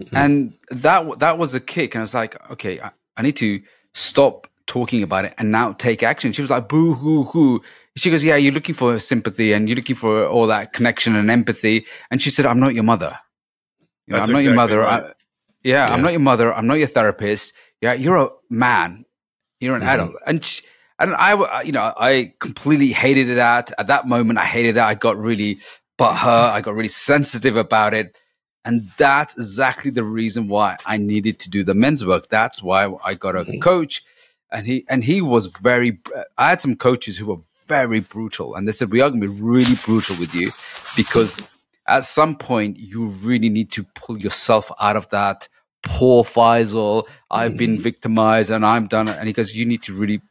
Mm-hmm. 0.00 0.16
And 0.16 0.54
that 0.70 1.18
that 1.18 1.38
was 1.38 1.54
a 1.54 1.60
kick. 1.60 1.96
And 1.96 2.02
I 2.02 2.04
was 2.04 2.14
like, 2.14 2.50
Okay, 2.52 2.80
I, 2.80 2.92
I 3.16 3.22
need 3.22 3.34
to 3.38 3.60
stop 3.94 4.46
talking 4.68 5.02
about 5.02 5.24
it 5.24 5.34
and 5.38 5.50
now 5.50 5.72
take 5.72 6.04
action. 6.04 6.30
She 6.30 6.40
was 6.40 6.52
like, 6.52 6.68
boo 6.68 6.94
hoo 6.94 7.24
hoo. 7.24 7.62
She 7.96 8.10
goes, 8.10 8.24
yeah, 8.24 8.36
you're 8.36 8.52
looking 8.52 8.76
for 8.76 8.96
sympathy 8.98 9.52
and 9.52 9.68
you're 9.68 9.76
looking 9.76 9.96
for 9.96 10.26
all 10.26 10.46
that 10.46 10.72
connection 10.72 11.16
and 11.16 11.30
empathy. 11.30 11.84
And 12.10 12.22
she 12.22 12.30
said, 12.30 12.46
I'm 12.46 12.60
not 12.60 12.74
your 12.74 12.84
mother. 12.84 13.18
You 14.06 14.12
know, 14.12 14.16
I'm 14.16 14.20
not 14.20 14.28
exactly 14.30 14.44
your 14.44 14.54
mother. 14.54 14.78
Right. 14.78 15.04
I, 15.04 15.06
yeah, 15.64 15.86
yeah, 15.88 15.94
I'm 15.94 16.00
not 16.00 16.12
your 16.12 16.20
mother. 16.20 16.54
I'm 16.54 16.66
not 16.66 16.78
your 16.78 16.86
therapist. 16.86 17.52
Yeah, 17.80 17.92
you're 17.92 18.16
a 18.16 18.30
man. 18.48 19.04
You're 19.60 19.74
an 19.74 19.82
mm-hmm. 19.82 19.90
adult. 19.90 20.14
And 20.26 20.44
she, 20.44 20.62
and 20.98 21.14
I, 21.14 21.62
you 21.62 21.72
know, 21.72 21.92
I 21.96 22.34
completely 22.38 22.88
hated 22.88 23.36
that. 23.36 23.72
At 23.78 23.88
that 23.88 24.06
moment, 24.06 24.38
I 24.38 24.44
hated 24.44 24.76
that. 24.76 24.86
I 24.86 24.94
got 24.94 25.16
really 25.16 25.58
but 25.96 26.16
her. 26.16 26.50
I 26.52 26.60
got 26.60 26.74
really 26.74 26.88
sensitive 26.88 27.56
about 27.56 27.94
it. 27.94 28.16
And 28.64 28.90
that's 28.96 29.36
exactly 29.36 29.90
the 29.90 30.04
reason 30.04 30.48
why 30.48 30.78
I 30.86 30.96
needed 30.96 31.38
to 31.40 31.50
do 31.50 31.64
the 31.64 31.74
men's 31.74 32.04
work. 32.04 32.28
That's 32.28 32.62
why 32.62 32.90
I 33.04 33.14
got 33.14 33.36
a 33.36 33.40
mm-hmm. 33.40 33.60
coach 33.60 34.02
and 34.54 34.66
he 34.66 34.84
and 34.88 35.04
he 35.04 35.20
was 35.20 35.46
very. 35.46 35.98
I 36.38 36.50
had 36.50 36.60
some 36.60 36.76
coaches 36.76 37.18
who 37.18 37.26
were 37.26 37.42
very 37.66 38.00
brutal, 38.00 38.54
and 38.54 38.66
they 38.66 38.72
said 38.72 38.90
we 38.90 39.00
are 39.00 39.10
going 39.10 39.20
to 39.20 39.28
be 39.28 39.40
really 39.40 39.74
brutal 39.84 40.16
with 40.18 40.34
you 40.34 40.50
because 40.96 41.42
at 41.86 42.04
some 42.04 42.36
point 42.36 42.78
you 42.78 43.06
really 43.06 43.48
need 43.48 43.70
to 43.72 43.84
pull 43.94 44.18
yourself 44.18 44.70
out 44.80 44.96
of 44.96 45.08
that. 45.10 45.48
Poor 45.82 46.24
Faisal, 46.24 47.06
I've 47.30 47.50
mm-hmm. 47.50 47.58
been 47.58 47.78
victimized 47.78 48.50
and 48.50 48.64
I'm 48.64 48.86
done. 48.86 49.08
And 49.08 49.26
he 49.26 49.34
goes, 49.34 49.54
you 49.54 49.66
need 49.66 49.82
to 49.82 49.92
really. 49.92 50.22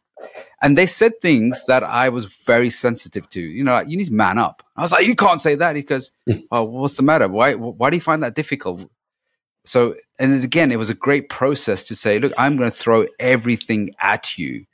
And 0.62 0.78
they 0.78 0.86
said 0.86 1.20
things 1.22 1.66
that 1.66 1.84
I 1.84 2.10
was 2.10 2.26
very 2.26 2.70
sensitive 2.70 3.28
to. 3.30 3.42
You 3.42 3.64
know, 3.64 3.74
like, 3.74 3.90
you 3.90 3.98
need 3.98 4.06
to 4.06 4.14
man 4.14 4.38
up. 4.38 4.64
I 4.76 4.82
was 4.82 4.92
like, 4.92 5.08
you 5.08 5.16
can't 5.16 5.42
say 5.42 5.56
that. 5.56 5.76
He 5.76 5.84
goes, 5.84 6.12
oh, 6.52 6.64
what's 6.64 6.98
the 6.98 7.04
matter? 7.04 7.28
Why? 7.28 7.54
Why 7.56 7.90
do 7.90 7.98
you 7.98 8.02
find 8.02 8.24
that 8.24 8.36
difficult? 8.36 8.90
so 9.66 9.96
and 10.20 10.44
again 10.44 10.72
it 10.72 10.80
was 10.80 10.90
a 10.90 10.96
great 10.96 11.30
process 11.30 11.84
to 11.84 11.96
say 11.96 12.20
look 12.20 12.34
i'm 12.38 12.58
going 12.58 12.70
to 12.70 12.78
throw 12.78 13.06
everything 13.20 13.94
at 14.00 14.38
you 14.38 14.66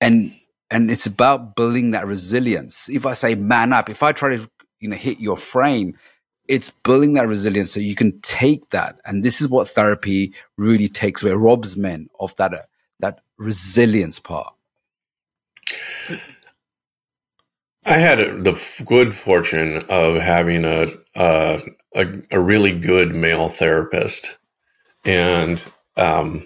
and 0.00 0.34
and 0.70 0.90
it's 0.90 1.06
about 1.06 1.54
building 1.54 1.90
that 1.90 2.06
resilience 2.06 2.88
if 2.88 3.04
i 3.04 3.12
say 3.12 3.34
man 3.34 3.72
up 3.72 3.90
if 3.90 4.02
i 4.02 4.12
try 4.12 4.36
to 4.36 4.50
you 4.80 4.88
know 4.88 4.96
hit 4.96 5.20
your 5.20 5.36
frame 5.36 5.96
it's 6.48 6.70
building 6.70 7.12
that 7.12 7.28
resilience 7.28 7.70
so 7.70 7.80
you 7.80 7.94
can 7.94 8.18
take 8.22 8.70
that 8.70 8.98
and 9.04 9.22
this 9.22 9.40
is 9.40 9.48
what 9.48 9.68
therapy 9.68 10.34
really 10.56 10.88
takes 10.88 11.22
away 11.22 11.32
robs 11.32 11.76
men 11.76 12.08
of 12.18 12.34
that 12.36 12.54
uh, 12.54 12.62
that 13.00 13.20
resilience 13.38 14.18
part 14.18 14.54
i 17.86 17.96
had 17.98 18.18
the 18.44 18.84
good 18.86 19.14
fortune 19.14 19.82
of 19.88 20.16
having 20.16 20.64
a, 20.64 20.86
a 21.16 21.60
a, 21.94 22.40
really 22.40 22.78
good 22.78 23.14
male 23.14 23.48
therapist, 23.48 24.38
and 25.04 25.60
um, 25.96 26.42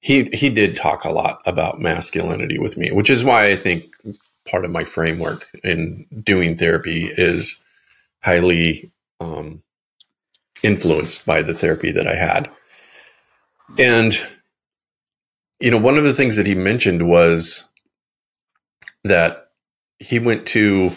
he 0.00 0.24
he 0.32 0.50
did 0.50 0.76
talk 0.76 1.04
a 1.04 1.10
lot 1.10 1.40
about 1.46 1.80
masculinity 1.80 2.58
with 2.58 2.76
me, 2.76 2.92
which 2.92 3.10
is 3.10 3.24
why 3.24 3.46
I 3.46 3.56
think 3.56 3.84
part 4.48 4.64
of 4.64 4.70
my 4.70 4.84
framework 4.84 5.46
in 5.62 6.06
doing 6.22 6.56
therapy 6.56 7.10
is 7.16 7.58
highly 8.22 8.90
um, 9.20 9.62
influenced 10.62 11.24
by 11.24 11.42
the 11.42 11.54
therapy 11.54 11.92
that 11.92 12.06
I 12.06 12.14
had. 12.14 12.50
And 13.78 14.14
you 15.60 15.70
know, 15.70 15.78
one 15.78 15.98
of 15.98 16.04
the 16.04 16.14
things 16.14 16.36
that 16.36 16.46
he 16.46 16.54
mentioned 16.54 17.08
was 17.08 17.69
that 19.04 19.48
he 19.98 20.18
went 20.18 20.46
to 20.46 20.90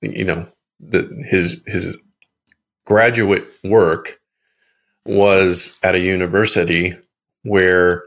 you 0.00 0.24
know 0.24 0.46
the, 0.80 1.08
his 1.30 1.62
his 1.66 1.98
graduate 2.86 3.44
work 3.62 4.18
was 5.06 5.78
at 5.82 5.94
a 5.94 6.00
university 6.00 6.94
where 7.42 8.04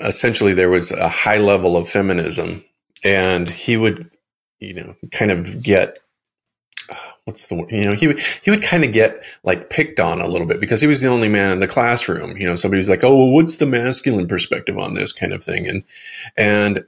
essentially 0.00 0.54
there 0.54 0.70
was 0.70 0.90
a 0.90 1.08
high 1.08 1.38
level 1.38 1.76
of 1.76 1.88
feminism. 1.88 2.64
And 3.04 3.48
he 3.48 3.76
would 3.76 4.10
you 4.58 4.74
know 4.74 4.96
kind 5.12 5.30
of 5.30 5.62
get 5.62 5.98
what's 7.24 7.48
the 7.48 7.54
word 7.54 7.70
you 7.70 7.84
know 7.84 7.92
he 7.92 8.06
would 8.06 8.18
he 8.42 8.50
would 8.50 8.62
kind 8.62 8.84
of 8.84 8.92
get 8.92 9.22
like 9.44 9.68
picked 9.68 10.00
on 10.00 10.20
a 10.20 10.26
little 10.26 10.46
bit 10.46 10.60
because 10.60 10.80
he 10.80 10.86
was 10.86 11.02
the 11.02 11.08
only 11.08 11.28
man 11.28 11.52
in 11.52 11.60
the 11.60 11.68
classroom. 11.68 12.36
You 12.36 12.46
know 12.46 12.56
somebody 12.56 12.78
was 12.78 12.88
like 12.88 13.04
oh 13.04 13.16
well, 13.16 13.32
what's 13.32 13.56
the 13.56 13.66
masculine 13.66 14.26
perspective 14.26 14.78
on 14.78 14.94
this 14.94 15.12
kind 15.12 15.32
of 15.32 15.44
thing? 15.44 15.68
And 15.68 15.84
and 16.36 16.84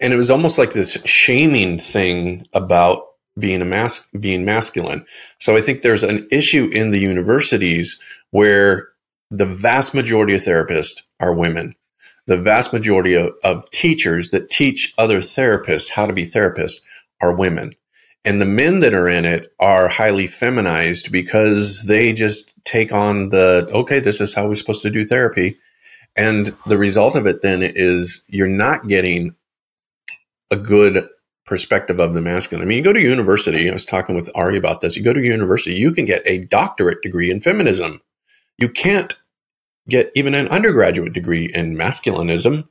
and 0.00 0.12
it 0.12 0.16
was 0.16 0.30
almost 0.30 0.58
like 0.58 0.72
this 0.72 0.92
shaming 1.04 1.78
thing 1.78 2.46
about 2.52 3.04
being 3.38 3.62
a 3.62 3.64
mas- 3.64 4.10
being 4.18 4.44
masculine. 4.44 5.04
So 5.38 5.56
I 5.56 5.62
think 5.62 5.82
there's 5.82 6.02
an 6.02 6.26
issue 6.30 6.68
in 6.72 6.90
the 6.90 6.98
universities 6.98 7.98
where 8.30 8.88
the 9.30 9.46
vast 9.46 9.94
majority 9.94 10.34
of 10.34 10.42
therapists 10.42 11.02
are 11.20 11.32
women. 11.32 11.74
The 12.26 12.36
vast 12.36 12.72
majority 12.72 13.14
of, 13.14 13.32
of 13.44 13.70
teachers 13.70 14.30
that 14.30 14.50
teach 14.50 14.94
other 14.98 15.18
therapists 15.18 15.90
how 15.90 16.06
to 16.06 16.12
be 16.12 16.24
therapists 16.24 16.80
are 17.20 17.32
women. 17.32 17.72
And 18.24 18.40
the 18.40 18.46
men 18.46 18.80
that 18.80 18.94
are 18.94 19.08
in 19.08 19.24
it 19.24 19.48
are 19.58 19.88
highly 19.88 20.26
feminized 20.26 21.10
because 21.10 21.84
they 21.84 22.12
just 22.12 22.52
take 22.64 22.92
on 22.92 23.30
the, 23.30 23.68
okay, 23.72 23.98
this 23.98 24.20
is 24.20 24.34
how 24.34 24.46
we're 24.46 24.56
supposed 24.56 24.82
to 24.82 24.90
do 24.90 25.06
therapy. 25.06 25.56
And 26.16 26.54
the 26.66 26.76
result 26.76 27.16
of 27.16 27.26
it 27.26 27.40
then 27.40 27.62
is 27.62 28.24
you're 28.28 28.48
not 28.48 28.88
getting 28.88 29.34
a 30.50 30.56
good 30.56 31.08
perspective 31.46 31.98
of 31.98 32.14
the 32.14 32.20
masculine. 32.20 32.64
I 32.64 32.68
mean, 32.68 32.78
you 32.78 32.84
go 32.84 32.92
to 32.92 33.00
university, 33.00 33.68
I 33.68 33.72
was 33.72 33.84
talking 33.84 34.14
with 34.14 34.30
Ari 34.34 34.56
about 34.56 34.80
this. 34.80 34.96
You 34.96 35.02
go 35.02 35.12
to 35.12 35.20
university, 35.20 35.76
you 35.76 35.92
can 35.92 36.04
get 36.04 36.22
a 36.24 36.44
doctorate 36.44 37.02
degree 37.02 37.30
in 37.30 37.40
feminism. 37.40 38.00
You 38.58 38.68
can't 38.68 39.16
get 39.88 40.12
even 40.14 40.34
an 40.34 40.48
undergraduate 40.48 41.12
degree 41.12 41.50
in 41.52 41.76
masculinism. 41.76 42.68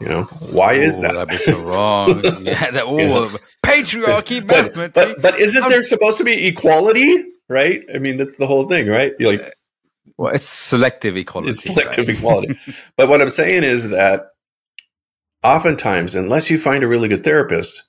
You 0.00 0.08
know, 0.08 0.22
why 0.52 0.74
is 0.74 1.00
that? 1.02 1.12
That'd 1.12 1.28
be 1.28 1.36
so 1.36 1.62
wrong. 1.64 2.08
yeah, 2.44 2.70
that, 2.70 2.84
ooh, 2.86 2.98
yeah. 2.98 3.36
patriarchy, 3.64 4.44
masculinity. 4.44 4.92
But, 4.94 5.14
but, 5.16 5.22
but 5.22 5.38
isn't 5.38 5.68
there 5.68 5.82
supposed 5.82 6.18
to 6.18 6.24
be 6.24 6.46
equality? 6.46 7.24
Right? 7.48 7.82
I 7.94 7.98
mean, 7.98 8.16
that's 8.16 8.36
the 8.36 8.46
whole 8.46 8.68
thing, 8.68 8.86
right? 8.86 9.12
You're 9.18 9.32
like, 9.32 9.52
well, 10.16 10.34
it's 10.34 10.44
selective 10.44 11.16
equality. 11.16 11.50
It's 11.50 11.64
selective 11.64 12.08
right? 12.08 12.16
equality. 12.16 12.58
but 12.96 13.08
what 13.08 13.20
I'm 13.20 13.28
saying 13.28 13.64
is 13.64 13.90
that 13.90 14.26
oftentimes, 15.42 16.14
unless 16.14 16.50
you 16.50 16.58
find 16.58 16.82
a 16.82 16.88
really 16.88 17.08
good 17.08 17.24
therapist, 17.24 17.88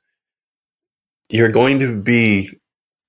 you're 1.30 1.52
going 1.52 1.80
to 1.80 2.00
be 2.00 2.50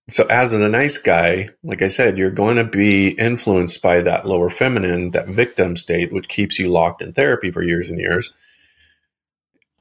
so 0.08 0.26
as 0.26 0.52
a 0.52 0.68
nice 0.68 0.98
guy, 0.98 1.48
like 1.62 1.80
I 1.80 1.86
said, 1.86 2.18
you're 2.18 2.30
going 2.30 2.56
to 2.56 2.64
be 2.64 3.10
influenced 3.10 3.80
by 3.82 4.02
that 4.02 4.26
lower 4.26 4.50
feminine, 4.50 5.12
that 5.12 5.28
victim 5.28 5.76
state, 5.76 6.12
which 6.12 6.28
keeps 6.28 6.58
you 6.58 6.68
locked 6.70 7.00
in 7.02 7.12
therapy 7.12 7.50
for 7.50 7.62
years 7.62 7.88
and 7.88 7.98
years. 7.98 8.34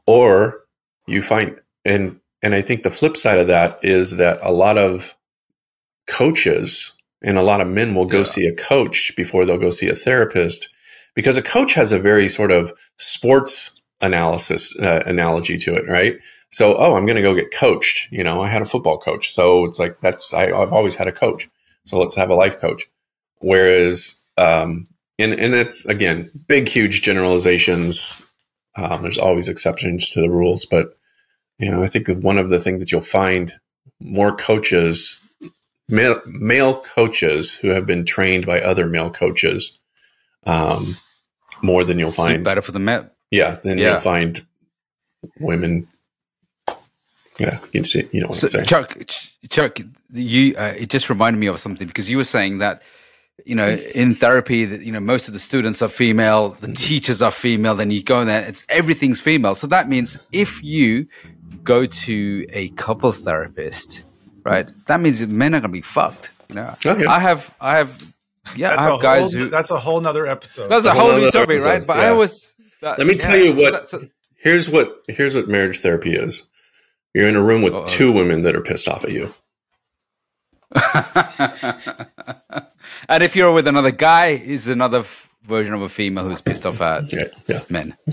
Or 0.05 0.61
you 1.07 1.21
find, 1.21 1.59
and 1.83 2.19
and 2.43 2.55
I 2.55 2.61
think 2.61 2.83
the 2.83 2.91
flip 2.91 3.17
side 3.17 3.39
of 3.39 3.47
that 3.47 3.77
is 3.83 4.17
that 4.17 4.39
a 4.41 4.51
lot 4.51 4.77
of 4.77 5.15
coaches 6.07 6.95
and 7.21 7.37
a 7.37 7.43
lot 7.43 7.61
of 7.61 7.67
men 7.67 7.93
will 7.93 8.05
go 8.05 8.19
yeah. 8.19 8.23
see 8.23 8.45
a 8.45 8.55
coach 8.55 9.13
before 9.15 9.45
they'll 9.45 9.57
go 9.57 9.69
see 9.69 9.89
a 9.89 9.95
therapist 9.95 10.69
because 11.15 11.37
a 11.37 11.41
coach 11.41 11.73
has 11.73 11.91
a 11.91 11.99
very 11.99 12.27
sort 12.27 12.51
of 12.51 12.73
sports 12.97 13.80
analysis 14.01 14.77
uh, 14.79 15.03
analogy 15.05 15.57
to 15.59 15.75
it, 15.75 15.87
right? 15.87 16.17
So, 16.49 16.75
oh, 16.75 16.95
I'm 16.95 17.05
going 17.05 17.15
to 17.15 17.21
go 17.21 17.33
get 17.33 17.53
coached. 17.53 18.11
You 18.11 18.23
know, 18.23 18.41
I 18.41 18.49
had 18.49 18.61
a 18.61 18.65
football 18.65 18.97
coach. 18.97 19.31
So 19.33 19.65
it's 19.65 19.79
like, 19.79 20.01
that's, 20.01 20.33
I, 20.33 20.47
have 20.47 20.73
always 20.73 20.95
had 20.95 21.07
a 21.07 21.11
coach. 21.11 21.49
So 21.85 21.97
let's 21.97 22.15
have 22.15 22.29
a 22.29 22.35
life 22.35 22.59
coach. 22.59 22.87
Whereas, 23.39 24.21
um, 24.37 24.87
and, 25.17 25.33
and 25.33 25.53
that's 25.53 25.85
again, 25.85 26.29
big, 26.47 26.67
huge 26.67 27.01
generalizations. 27.01 28.21
Um, 28.75 29.01
there's 29.01 29.17
always 29.17 29.47
exceptions 29.47 30.09
to 30.11 30.21
the 30.21 30.29
rules, 30.29 30.65
but, 30.65 30.97
you 31.57 31.71
know, 31.71 31.83
I 31.83 31.87
think 31.87 32.07
one 32.09 32.37
of 32.37 32.49
the 32.49 32.59
things 32.59 32.79
that 32.79 32.91
you'll 32.91 33.01
find 33.01 33.53
more 33.99 34.35
coaches, 34.35 35.21
male, 35.87 36.21
male 36.25 36.81
coaches 36.81 37.55
who 37.55 37.69
have 37.69 37.85
been 37.85 38.05
trained 38.05 38.45
by 38.45 38.59
other 38.59 38.87
male 38.87 39.09
coaches, 39.09 39.79
um, 40.45 40.95
more 41.61 41.83
than 41.83 41.99
you'll 41.99 42.11
find. 42.11 42.43
better 42.43 42.61
for 42.61 42.71
the 42.71 42.79
men. 42.79 43.09
Yeah, 43.31 43.57
then 43.63 43.77
yeah. 43.77 43.93
you'll 43.93 44.01
find 44.01 44.45
women 45.39 45.87
yeah, 47.41 47.59
you 47.71 47.83
see, 47.85 48.07
you 48.11 48.21
know 48.21 48.27
what 48.27 48.35
so, 48.35 48.45
I'm 48.45 48.51
saying. 48.51 48.65
Chuck, 48.65 48.97
Chuck, 49.49 49.79
you 50.13 50.55
uh, 50.57 50.73
it 50.77 50.89
just 50.89 51.09
reminded 51.09 51.39
me 51.39 51.47
of 51.47 51.59
something 51.59 51.87
because 51.87 52.09
you 52.09 52.17
were 52.17 52.23
saying 52.23 52.59
that 52.59 52.83
you 53.45 53.55
know 53.55 53.69
in 53.95 54.13
therapy 54.13 54.65
that 54.65 54.83
you 54.83 54.91
know 54.91 54.99
most 54.99 55.27
of 55.27 55.33
the 55.33 55.39
students 55.39 55.81
are 55.81 55.87
female, 55.87 56.49
the 56.61 56.71
teachers 56.73 57.19
are 57.21 57.31
female, 57.31 57.73
then 57.73 57.89
you 57.89 58.03
go 58.03 58.21
in 58.21 58.27
there, 58.27 58.47
it's 58.47 58.63
everything's 58.69 59.19
female. 59.19 59.55
So 59.55 59.65
that 59.67 59.89
means 59.89 60.19
if 60.31 60.63
you 60.63 61.07
go 61.63 61.87
to 61.87 62.45
a 62.51 62.69
couples 62.69 63.23
therapist, 63.23 64.03
right, 64.43 64.71
that 64.85 64.99
means 64.99 65.25
men 65.25 65.55
are 65.55 65.61
going 65.61 65.63
to 65.63 65.69
be 65.69 65.81
fucked. 65.81 66.31
You 66.49 66.55
know, 66.55 66.75
okay. 66.85 67.05
I 67.05 67.19
have, 67.19 67.55
I 67.59 67.77
have, 67.77 68.13
yeah, 68.55 68.69
that's 68.69 68.85
I 68.85 68.91
have 68.91 69.01
guys 69.01 69.33
whole, 69.33 69.43
who. 69.43 69.49
That's 69.49 69.71
a 69.71 69.79
whole 69.79 70.01
nother 70.01 70.27
episode. 70.27 70.67
That's 70.67 70.85
a 70.85 70.93
whole, 70.93 71.17
new 71.17 71.31
topic, 71.31 71.49
episode. 71.51 71.69
right? 71.69 71.87
But 71.87 71.97
yeah. 71.97 72.09
I 72.09 72.11
was. 72.11 72.53
That, 72.81 72.97
Let 72.97 73.07
me 73.07 73.13
yeah, 73.13 73.19
tell 73.19 73.37
you 73.37 73.53
what. 73.53 73.87
So 73.87 74.07
here's 74.37 74.69
what 74.69 75.03
here's 75.07 75.35
what 75.35 75.47
marriage 75.47 75.79
therapy 75.79 76.13
is. 76.13 76.47
You're 77.13 77.27
in 77.27 77.35
a 77.35 77.43
room 77.43 77.61
with 77.61 77.73
Uh-oh. 77.73 77.87
two 77.87 78.11
women 78.11 78.43
that 78.43 78.55
are 78.55 78.61
pissed 78.61 78.87
off 78.87 79.03
at 79.03 79.11
you. 79.11 79.33
and 83.09 83.23
if 83.23 83.35
you're 83.35 83.51
with 83.51 83.67
another 83.67 83.91
guy, 83.91 84.27
is 84.27 84.69
another 84.69 84.99
f- 84.99 85.35
version 85.43 85.73
of 85.73 85.81
a 85.81 85.89
female 85.89 86.27
who's 86.27 86.41
pissed 86.41 86.65
off 86.65 86.79
at 86.79 87.11
yeah, 87.11 87.25
yeah. 87.47 87.59
men. 87.69 87.97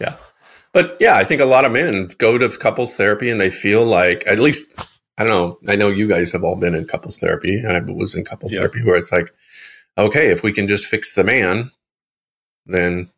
yeah. 0.00 0.16
But 0.72 0.96
yeah, 1.00 1.16
I 1.16 1.24
think 1.24 1.40
a 1.40 1.46
lot 1.46 1.64
of 1.64 1.72
men 1.72 2.10
go 2.18 2.38
to 2.38 2.48
couples 2.48 2.96
therapy 2.96 3.30
and 3.30 3.40
they 3.40 3.50
feel 3.50 3.84
like, 3.84 4.24
at 4.26 4.40
least, 4.40 4.72
I 5.16 5.24
don't 5.24 5.30
know, 5.30 5.72
I 5.72 5.76
know 5.76 5.88
you 5.88 6.08
guys 6.08 6.32
have 6.32 6.42
all 6.42 6.56
been 6.56 6.74
in 6.74 6.86
couples 6.86 7.18
therapy, 7.18 7.56
and 7.56 7.76
I 7.76 7.80
was 7.80 8.14
in 8.14 8.24
couples 8.24 8.52
yeah. 8.52 8.60
therapy 8.60 8.82
where 8.82 8.96
it's 8.96 9.12
like, 9.12 9.32
okay, 9.96 10.30
if 10.30 10.42
we 10.42 10.52
can 10.52 10.66
just 10.66 10.86
fix 10.86 11.14
the 11.14 11.24
man, 11.24 11.70
then 12.66 13.08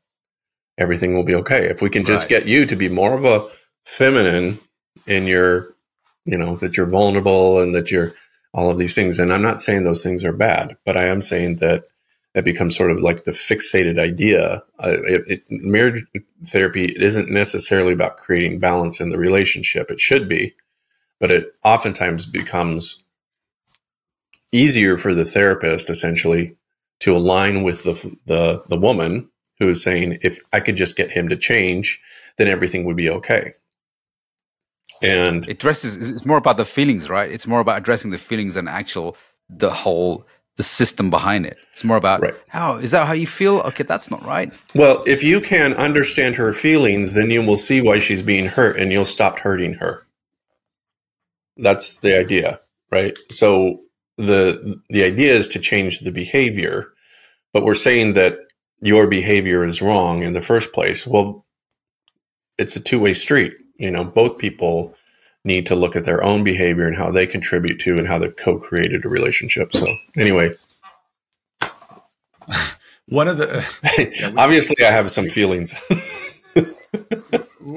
everything 0.79 1.15
will 1.15 1.25
be 1.25 1.35
okay. 1.35 1.67
If 1.67 1.83
we 1.83 1.91
can 1.91 2.05
just 2.05 2.25
right. 2.25 2.41
get 2.41 2.47
you 2.47 2.67
to 2.67 2.77
be 2.77 2.89
more 2.89 3.15
of 3.15 3.25
a 3.25 3.47
feminine 3.85 4.59
in 5.07 5.27
you're, 5.27 5.75
you 6.25 6.39
know, 6.39 6.57
that 6.57 6.77
you're 6.77 6.87
vulnerable 6.87 7.61
and 7.61 7.75
that 7.75 7.91
you're 7.91 8.15
all 8.55 8.71
of 8.71 8.79
these 8.79 8.95
things. 8.95 9.19
And 9.19 9.33
I'm 9.33 9.43
not 9.43 9.61
saying 9.61 9.85
those 9.85 10.03
things 10.03 10.25
are 10.25 10.33
bad, 10.33 10.77
but 10.85 10.97
I 10.97 11.07
am 11.07 11.23
saying 11.23 11.57
that 11.57 11.85
it 12.35 12.45
becomes 12.45 12.77
sort 12.77 12.91
of 12.91 13.01
like 13.01 13.25
the 13.25 13.33
fixated 13.33 13.99
idea. 13.99 14.63
Uh, 14.83 14.97
it, 15.05 15.23
it, 15.27 15.43
marriage 15.51 16.05
therapy 16.47 16.93
isn't 16.97 17.31
necessarily 17.31 17.93
about 17.93 18.17
creating 18.17 18.59
balance 18.59 19.01
in 19.01 19.11
the 19.11 19.19
relationship. 19.19 19.91
It 19.91 20.01
should 20.01 20.29
be, 20.29 20.55
but 21.21 21.31
it 21.31 21.57
oftentimes 21.63 22.27
becomes 22.27 23.03
easier 24.51 24.97
for 24.99 25.15
the 25.15 25.25
therapist 25.25 25.91
essentially 25.91 26.57
to 27.01 27.17
align 27.17 27.63
with 27.63 27.85
the, 27.85 28.17
the, 28.27 28.63
the 28.69 28.77
woman 28.77 29.29
who 29.63 29.71
is 29.71 29.83
saying, 29.83 30.19
if 30.23 30.41
I 30.53 30.61
could 30.61 30.77
just 30.77 30.97
get 30.97 31.11
him 31.11 31.29
to 31.29 31.37
change, 31.37 32.01
then 32.37 32.49
everything 32.49 32.85
would 32.85 32.97
be 32.97 33.09
okay. 33.09 33.55
And 35.01 35.45
it 35.49 35.53
addresses 35.53 35.97
it's 35.97 36.25
more 36.25 36.37
about 36.37 36.57
the 36.57 36.65
feelings 36.65 37.11
right? 37.11 37.31
It's 37.31 37.47
more 37.47 37.61
about 37.61 37.79
addressing 37.79 38.11
the 38.11 38.19
feelings 38.19 38.55
than 38.55 38.69
actual 38.69 39.17
the 39.49 39.71
whole 39.71 40.27
the 40.57 40.63
system 40.63 41.11
behind 41.11 41.47
it. 41.47 41.57
It's 41.73 41.83
more 41.83 41.97
about 41.97 42.21
right. 42.21 42.35
how 42.49 42.77
is 42.77 42.93
that 42.93 43.07
how 43.07 43.13
you 43.13 43.27
feel? 43.27 43.61
Okay 43.61 43.83
that's 43.83 44.11
not 44.11 44.25
right. 44.25 44.57
Well 44.75 45.03
if 45.07 45.25
you 45.25 45.41
can 45.41 45.75
understand 45.75 46.37
her 46.37 46.53
feelings 46.53 47.15
then 47.15 47.31
you 47.31 47.45
will 47.45 47.57
see 47.57 47.81
why 47.81 47.99
she's 47.99 48.23
being 48.23 48.47
hurt 48.47 48.79
and 48.79 48.93
you'll 48.93 49.05
stop 49.05 49.39
hurting 49.39 49.75
her. 49.75 50.07
That's 51.57 51.99
the 51.99 52.17
idea 52.17 52.61
right? 52.93 53.19
So 53.31 53.81
the 54.19 54.81
the 54.89 55.03
idea 55.03 55.35
is 55.35 55.49
to 55.49 55.59
change 55.59 56.01
the 56.01 56.13
behavior 56.13 56.93
but 57.53 57.65
we're 57.65 57.75
saying 57.75 58.15
that 58.15 58.39
your 58.83 59.07
behavior 59.07 59.65
is 59.65 59.81
wrong 59.81 60.23
in 60.23 60.35
the 60.35 60.41
first 60.41 60.73
place 60.73 61.07
well 61.07 61.47
it's 62.59 62.77
a 62.77 62.81
two-way 62.81 63.15
street 63.15 63.55
you 63.83 63.91
know, 63.91 64.05
both 64.05 64.39
people 64.39 64.95
need 65.45 65.67
to 65.67 65.75
look 65.75 65.97
at 65.97 66.05
their 66.05 66.23
own 66.23 66.45
behavior 66.45 66.87
and 66.87 66.97
how 66.97 67.11
they 67.11 67.27
contribute 67.27 67.81
to 67.81 67.99
and 67.99 68.07
how 68.07 68.17
they've 68.17 68.37
co-created 68.37 69.05
a 69.05 69.09
relationship. 69.09 69.73
So 69.73 69.85
anyway, 70.17 70.55
one 73.09 73.27
of 73.27 73.39
the 73.39 74.33
obviously 74.37 74.87
I 74.87 74.93
have 74.93 75.11
some 75.11 75.29
feelings. 75.29 75.75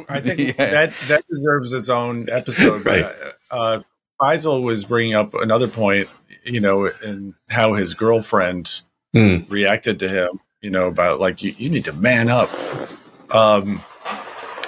I 0.07 0.19
think 0.19 0.39
yeah. 0.39 0.69
that 0.69 0.93
that 1.07 1.23
deserves 1.27 1.73
its 1.73 1.89
own 1.89 2.29
episode. 2.29 2.85
right. 2.85 3.11
Uh, 3.49 3.81
Faisal 4.21 4.61
was 4.61 4.85
bringing 4.85 5.15
up 5.15 5.33
another 5.33 5.67
point, 5.67 6.07
you 6.43 6.59
know, 6.59 6.89
and 7.03 7.33
how 7.49 7.73
his 7.73 7.95
girlfriend 7.95 8.83
mm. 9.15 9.49
reacted 9.49 9.99
to 9.99 10.07
him, 10.07 10.39
you 10.65 10.71
know, 10.71 10.87
about 10.87 11.19
like 11.19 11.43
you, 11.43 11.53
you 11.59 11.69
need 11.69 11.85
to 11.85 11.93
man 11.93 12.27
up. 12.27 12.49
Um, 13.29 13.77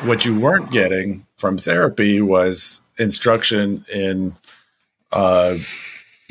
what 0.04 0.26
you 0.26 0.40
weren't 0.40 0.70
getting 0.70 1.26
from 1.38 1.58
therapy 1.58 2.22
was 2.22 2.84
instruction 3.00 3.84
in 3.92 4.36
uh, 5.12 5.58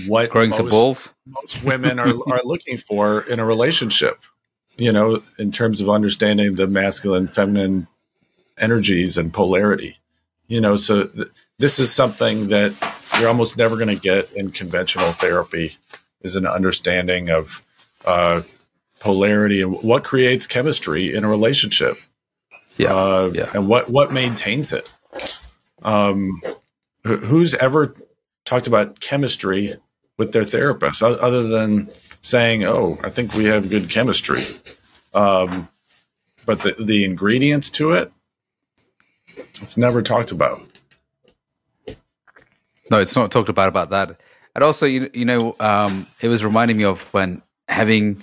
what 0.07 0.31
growing 0.31 0.51
most, 0.51 0.59
some 0.59 0.69
balls 0.69 1.13
most 1.27 1.65
women 1.65 1.99
are, 1.99 2.15
are 2.31 2.43
looking 2.45 2.77
for 2.77 3.23
in 3.23 3.41
a 3.41 3.45
relationship. 3.45 4.21
You 4.77 4.93
know, 4.93 5.21
in 5.37 5.51
terms 5.51 5.81
of 5.81 5.91
understanding 5.91 6.55
the 6.55 6.69
masculine, 6.69 7.27
feminine 7.27 7.89
energies 8.57 9.19
and 9.19 9.35
polarity. 9.35 9.97
You 10.47 10.61
know, 10.61 10.77
so 10.77 11.09
th- 11.09 11.27
this 11.59 11.81
is 11.81 11.93
something 11.93 12.49
that 12.49 12.73
you're 13.19 13.29
almost 13.29 13.57
never 13.57 13.75
going 13.75 13.89
to 13.89 14.01
get 14.01 14.33
in 14.33 14.53
conventional 14.53 15.11
therapy. 15.11 15.73
Is 16.21 16.37
an 16.37 16.47
understanding 16.47 17.31
of 17.31 17.63
uh, 18.05 18.43
polarity 19.07 19.63
and 19.63 19.81
what 19.83 20.03
creates 20.03 20.49
chemistry 20.49 21.15
in 21.15 21.23
a 21.23 21.29
relationship. 21.29 21.97
Yeah, 22.77 22.93
uh, 22.93 23.31
yeah. 23.33 23.51
and 23.55 23.69
what 23.69 23.89
what 23.89 24.13
maintains 24.13 24.73
it. 24.73 24.93
Um, 25.83 26.43
who's 27.05 27.55
ever 27.55 27.95
talked 28.45 28.67
about 28.67 28.99
chemistry 28.99 29.75
with 30.19 30.33
their 30.33 30.45
therapist 30.45 31.03
other 31.03 31.45
than 31.45 31.89
saying, 32.21 32.65
"Oh, 32.65 32.99
I 33.05 33.11
think 33.11 33.35
we 33.35 33.45
have 33.45 33.71
good 33.71 33.89
chemistry," 33.89 34.43
um, 35.15 35.69
but 36.45 36.61
the 36.63 36.75
the 36.79 37.05
ingredients 37.05 37.71
to 37.71 37.93
it, 37.93 38.13
it's 39.63 39.77
never 39.77 40.03
talked 40.03 40.33
about. 40.33 40.61
No, 42.91 42.99
it's 42.99 43.15
not 43.15 43.31
talked 43.31 43.49
about 43.49 43.69
about 43.69 43.91
that. 43.91 44.21
And 44.57 44.65
also, 44.65 44.87
you, 44.87 45.11
you 45.15 45.25
know, 45.25 45.55
um, 45.61 46.07
it 46.21 46.29
was 46.29 46.45
reminding 46.45 46.77
me 46.77 46.85
of 46.85 47.03
when 47.15 47.43
having 47.69 48.23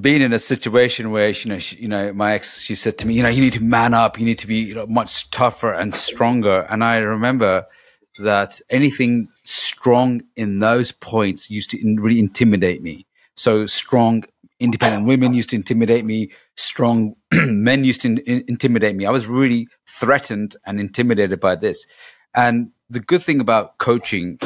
been 0.00 0.22
in 0.22 0.32
a 0.32 0.38
situation 0.38 1.10
where 1.10 1.28
you 1.28 1.50
know, 1.50 1.58
she, 1.58 1.76
you 1.76 1.88
know, 1.88 2.12
my 2.12 2.34
ex, 2.34 2.62
she 2.62 2.74
said 2.74 2.98
to 2.98 3.06
me, 3.06 3.14
you 3.14 3.22
know, 3.22 3.28
you 3.28 3.40
need 3.40 3.54
to 3.54 3.62
man 3.62 3.94
up, 3.94 4.18
you 4.18 4.24
need 4.24 4.38
to 4.38 4.46
be 4.46 4.56
you 4.56 4.74
know, 4.74 4.86
much 4.86 5.30
tougher 5.30 5.72
and 5.72 5.94
stronger. 5.94 6.66
And 6.70 6.84
I 6.84 6.98
remember 6.98 7.66
that 8.18 8.60
anything 8.70 9.28
strong 9.44 10.22
in 10.36 10.58
those 10.58 10.92
points 10.92 11.50
used 11.50 11.70
to 11.70 11.96
really 11.98 12.18
intimidate 12.18 12.82
me. 12.82 13.06
So 13.36 13.66
strong, 13.66 14.24
independent 14.58 15.06
women 15.06 15.32
used 15.34 15.50
to 15.50 15.56
intimidate 15.56 16.04
me. 16.04 16.30
Strong 16.56 17.14
men 17.32 17.84
used 17.84 18.02
to 18.02 18.08
in- 18.08 18.44
intimidate 18.48 18.96
me. 18.96 19.06
I 19.06 19.10
was 19.10 19.26
really 19.26 19.68
threatened 19.86 20.56
and 20.66 20.80
intimidated 20.80 21.40
by 21.40 21.54
this. 21.56 21.86
And 22.34 22.70
the 22.90 23.00
good 23.00 23.22
thing 23.22 23.40
about 23.40 23.78
coaching, 23.78 24.38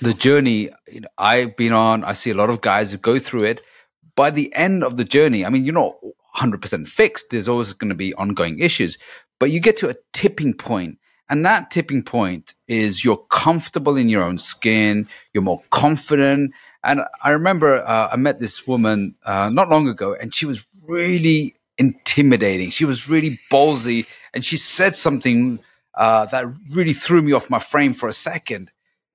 the 0.00 0.14
journey 0.14 0.70
you 0.90 1.00
know, 1.00 1.08
I've 1.18 1.56
been 1.56 1.72
on, 1.72 2.04
I 2.04 2.14
see 2.14 2.30
a 2.30 2.34
lot 2.34 2.50
of 2.50 2.60
guys 2.60 2.92
who 2.92 2.98
go 2.98 3.18
through 3.18 3.44
it. 3.44 3.60
By 4.20 4.30
the 4.30 4.52
end 4.54 4.84
of 4.84 4.96
the 4.96 5.04
journey, 5.04 5.46
I 5.46 5.48
mean, 5.48 5.64
you're 5.64 5.72
not 5.72 5.96
100% 6.36 6.86
fixed. 6.86 7.30
There's 7.30 7.48
always 7.48 7.72
going 7.72 7.88
to 7.88 7.94
be 7.94 8.12
ongoing 8.14 8.58
issues, 8.58 8.98
but 9.38 9.50
you 9.50 9.60
get 9.60 9.76
to 9.78 9.88
a 9.88 9.96
tipping 10.12 10.54
point 10.54 10.98
and 11.30 11.46
that 11.46 11.70
tipping 11.70 12.02
point 12.02 12.54
is 12.66 13.04
you're 13.04 13.24
comfortable 13.30 13.96
in 13.96 14.08
your 14.08 14.24
own 14.24 14.36
skin, 14.36 15.08
you're 15.32 15.44
more 15.44 15.62
confident. 15.70 16.52
And 16.82 17.02
I 17.22 17.30
remember 17.30 17.86
uh, 17.86 18.08
I 18.12 18.16
met 18.16 18.40
this 18.40 18.66
woman 18.66 19.14
uh, 19.24 19.48
not 19.48 19.68
long 19.68 19.88
ago, 19.88 20.16
and 20.20 20.34
she 20.34 20.44
was 20.44 20.64
really 20.82 21.54
intimidating. 21.78 22.70
She 22.70 22.84
was 22.84 23.08
really 23.08 23.38
ballsy, 23.50 24.08
and 24.34 24.44
she 24.44 24.56
said 24.56 24.96
something 24.96 25.60
uh, 25.94 26.26
that 26.26 26.46
really 26.70 26.92
threw 26.92 27.22
me 27.22 27.32
off 27.32 27.48
my 27.48 27.60
frame 27.60 27.92
for 27.92 28.08
a 28.08 28.12
second. 28.12 28.72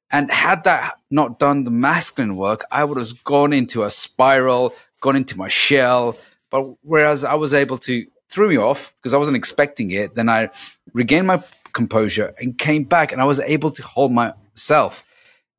And 0.09 0.31
had 0.31 0.63
that 0.63 0.99
not 1.11 1.39
done 1.39 1.65
the 1.65 1.71
masculine 1.71 2.37
work, 2.37 2.63
I 2.71 2.85
would 2.85 2.97
have 2.97 3.23
gone 3.25 3.51
into 3.51 3.83
a 3.83 3.89
spiral, 3.89 4.73
gone 5.05 5.15
into 5.15 5.37
my 5.37 5.47
shell. 5.47 6.17
But 6.49 6.63
whereas 6.81 7.23
I 7.23 7.35
was 7.35 7.53
able 7.53 7.77
to 7.89 8.05
threw 8.29 8.49
me 8.49 8.57
off 8.57 8.93
because 8.97 9.13
I 9.13 9.17
wasn't 9.17 9.37
expecting 9.37 9.91
it, 9.91 10.15
then 10.15 10.27
I 10.29 10.49
regained 10.93 11.27
my 11.27 11.41
composure 11.73 12.33
and 12.41 12.57
came 12.57 12.83
back 12.83 13.11
and 13.11 13.21
I 13.21 13.25
was 13.25 13.39
able 13.39 13.69
to 13.71 13.83
hold 13.83 14.11
myself. 14.11 15.03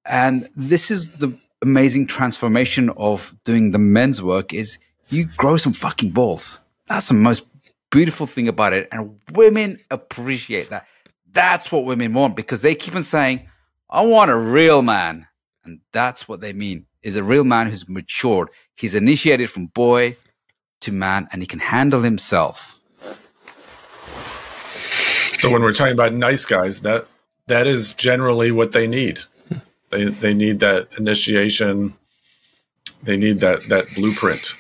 And 0.05 0.49
this 0.57 0.91
is 0.91 1.13
the 1.23 1.33
amazing 1.63 2.07
transformation 2.07 2.91
of 2.97 3.35
doing 3.45 3.71
the 3.71 3.79
men's 3.79 4.21
work 4.21 4.53
is 4.53 4.79
you 5.09 5.27
grow 5.37 5.57
some 5.57 5.73
fucking 5.73 6.11
balls. 6.11 6.61
That's 6.89 7.09
the 7.09 7.15
most 7.15 7.49
beautiful 7.91 8.27
thing 8.27 8.49
about 8.49 8.73
it. 8.73 8.89
And 8.91 9.21
women 9.33 9.79
appreciate 9.91 10.71
that. 10.71 10.87
That's 11.33 11.71
what 11.71 11.85
women 11.85 12.15
want 12.15 12.35
because 12.35 12.63
they 12.63 12.75
keep 12.75 12.97
on 12.97 13.03
saying, 13.03 13.49
I 13.89 14.05
want 14.05 14.31
a 14.31 14.37
real 14.37 14.83
man. 14.83 15.29
And 15.65 15.81
that's 15.93 16.29
what 16.29 16.41
they 16.41 16.53
mean 16.53 16.87
is 17.07 17.15
a 17.15 17.23
real 17.23 17.45
man 17.45 17.69
who's 17.69 17.89
matured. 17.89 18.49
He's 18.75 18.97
initiated 18.97 19.49
from 19.49 19.67
boy 19.67 20.17
to 20.81 20.91
man 20.91 21.29
and 21.31 21.41
he 21.41 21.47
can 21.47 21.61
handle 21.61 22.03
himself. 22.03 22.81
So 25.39 25.53
when 25.53 25.63
we're 25.63 25.73
talking 25.73 25.93
about 25.93 26.13
nice 26.15 26.45
guys, 26.45 26.81
that 26.81 27.07
that 27.47 27.69
is 27.69 27.95
generally 27.95 28.51
what 28.51 28.73
they 28.73 28.89
need. 28.89 29.21
They 29.91 30.07
they 30.07 30.35
need 30.35 30.59
that 30.61 30.89
initiation. 30.99 31.95
They 33.05 33.17
need 33.17 33.39
that 33.39 33.69
that 33.69 33.95
blueprint. 33.95 34.57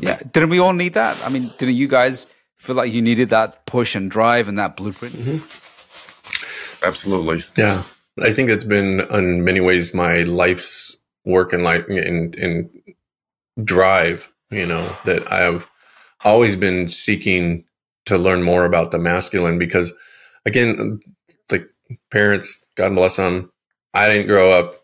Yeah, 0.00 0.18
didn't 0.32 0.50
we 0.50 0.58
all 0.58 0.74
need 0.74 0.94
that? 0.94 1.16
I 1.24 1.30
mean, 1.30 1.48
didn't 1.56 1.76
you 1.76 1.88
guys 1.88 2.26
feel 2.58 2.76
like 2.76 2.92
you 2.92 3.00
needed 3.00 3.30
that 3.30 3.64
push 3.64 3.94
and 3.94 4.10
drive 4.10 4.48
and 4.48 4.58
that 4.58 4.76
blueprint? 4.76 5.14
Mm-hmm. 5.14 6.86
Absolutely. 6.86 7.42
Yeah, 7.56 7.84
I 8.20 8.34
think 8.34 8.50
it's 8.50 8.64
been 8.64 9.00
in 9.10 9.44
many 9.44 9.60
ways 9.60 9.94
my 9.94 10.22
life's 10.22 10.99
work 11.24 11.52
and 11.52 11.62
life 11.62 11.84
and, 11.88 12.34
in 12.34 12.70
drive. 13.62 14.32
You 14.50 14.66
know 14.66 14.96
that 15.04 15.30
I've 15.32 15.70
always 16.24 16.56
been 16.56 16.88
seeking 16.88 17.64
to 18.06 18.18
learn 18.18 18.42
more 18.42 18.64
about 18.64 18.90
the 18.90 18.98
masculine 18.98 19.58
because 19.58 19.92
again 20.46 21.00
like 21.50 21.66
parents 22.10 22.64
god 22.76 22.94
bless 22.94 23.16
them 23.16 23.50
i 23.94 24.08
didn't 24.08 24.26
grow 24.26 24.52
up 24.52 24.76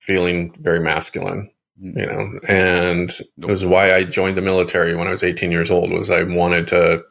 feeling 0.00 0.54
very 0.60 0.80
masculine 0.80 1.50
mm. 1.82 1.98
you 1.98 2.06
know 2.06 2.38
and 2.48 3.10
it 3.38 3.46
was 3.46 3.64
why 3.64 3.94
i 3.94 4.04
joined 4.04 4.36
the 4.36 4.42
military 4.42 4.94
when 4.94 5.06
i 5.08 5.12
was 5.12 5.22
18 5.22 5.50
years 5.50 5.70
old 5.70 5.90
was 5.90 6.10
i 6.10 6.22
wanted 6.22 6.66
to 6.68 7.02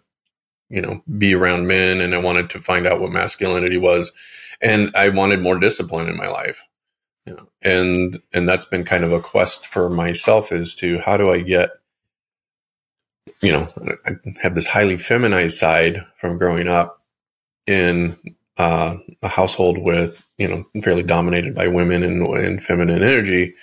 you 0.69 0.81
know 0.81 1.01
be 1.17 1.33
around 1.33 1.67
men 1.67 2.01
and 2.01 2.13
i 2.13 2.17
wanted 2.17 2.49
to 2.49 2.59
find 2.59 2.85
out 2.87 2.99
what 2.99 3.11
masculinity 3.11 3.77
was 3.77 4.11
and 4.61 4.91
i 4.95 5.09
wanted 5.09 5.41
more 5.41 5.59
discipline 5.59 6.07
in 6.07 6.17
my 6.17 6.27
life 6.27 6.61
you 7.25 7.35
know 7.35 7.47
and 7.63 8.19
and 8.33 8.47
that's 8.47 8.65
been 8.65 8.83
kind 8.83 9.03
of 9.03 9.11
a 9.11 9.19
quest 9.19 9.67
for 9.67 9.89
myself 9.89 10.51
is 10.51 10.75
to 10.75 10.99
how 10.99 11.17
do 11.17 11.31
i 11.31 11.41
get 11.41 11.71
you 13.41 13.51
know, 13.51 13.67
I 14.05 14.11
have 14.41 14.55
this 14.55 14.67
highly 14.67 14.97
feminized 14.97 15.57
side 15.57 16.05
from 16.17 16.37
growing 16.37 16.67
up 16.67 17.01
in 17.67 18.17
uh, 18.57 18.97
a 19.21 19.27
household 19.27 19.77
with, 19.77 20.25
you 20.37 20.47
know, 20.47 20.81
fairly 20.81 21.03
dominated 21.03 21.53
by 21.53 21.67
women 21.67 22.03
and, 22.03 22.25
and 22.25 22.63
feminine 22.63 23.03
energy. 23.03 23.53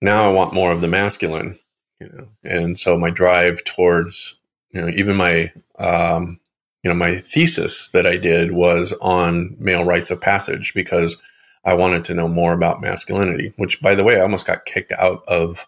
Now 0.00 0.28
I 0.28 0.32
want 0.32 0.54
more 0.54 0.72
of 0.72 0.80
the 0.80 0.88
masculine, 0.88 1.58
you 2.00 2.08
know, 2.08 2.28
and 2.42 2.78
so 2.78 2.98
my 2.98 3.10
drive 3.10 3.64
towards, 3.64 4.36
you 4.70 4.80
know, 4.80 4.88
even 4.88 5.16
my, 5.16 5.52
um, 5.78 6.40
you 6.82 6.90
know, 6.90 6.96
my 6.96 7.16
thesis 7.16 7.88
that 7.88 8.06
I 8.06 8.16
did 8.16 8.52
was 8.52 8.92
on 9.00 9.56
male 9.58 9.84
rites 9.84 10.10
of 10.10 10.20
passage 10.20 10.74
because 10.74 11.20
I 11.66 11.74
wanted 11.74 12.04
to 12.04 12.14
know 12.14 12.28
more 12.28 12.52
about 12.52 12.80
masculinity, 12.80 13.52
which 13.56 13.82
by 13.82 13.96
the 13.96 14.04
way, 14.04 14.16
I 14.16 14.20
almost 14.20 14.46
got 14.46 14.64
kicked 14.64 14.92
out 14.92 15.24
of 15.26 15.66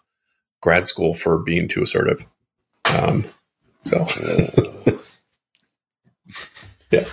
grad 0.61 0.87
school 0.87 1.13
for 1.13 1.37
being 1.39 1.67
too 1.67 1.83
assertive. 1.83 2.25
Um, 2.97 3.25
so, 3.83 4.07
yeah. 6.91 7.03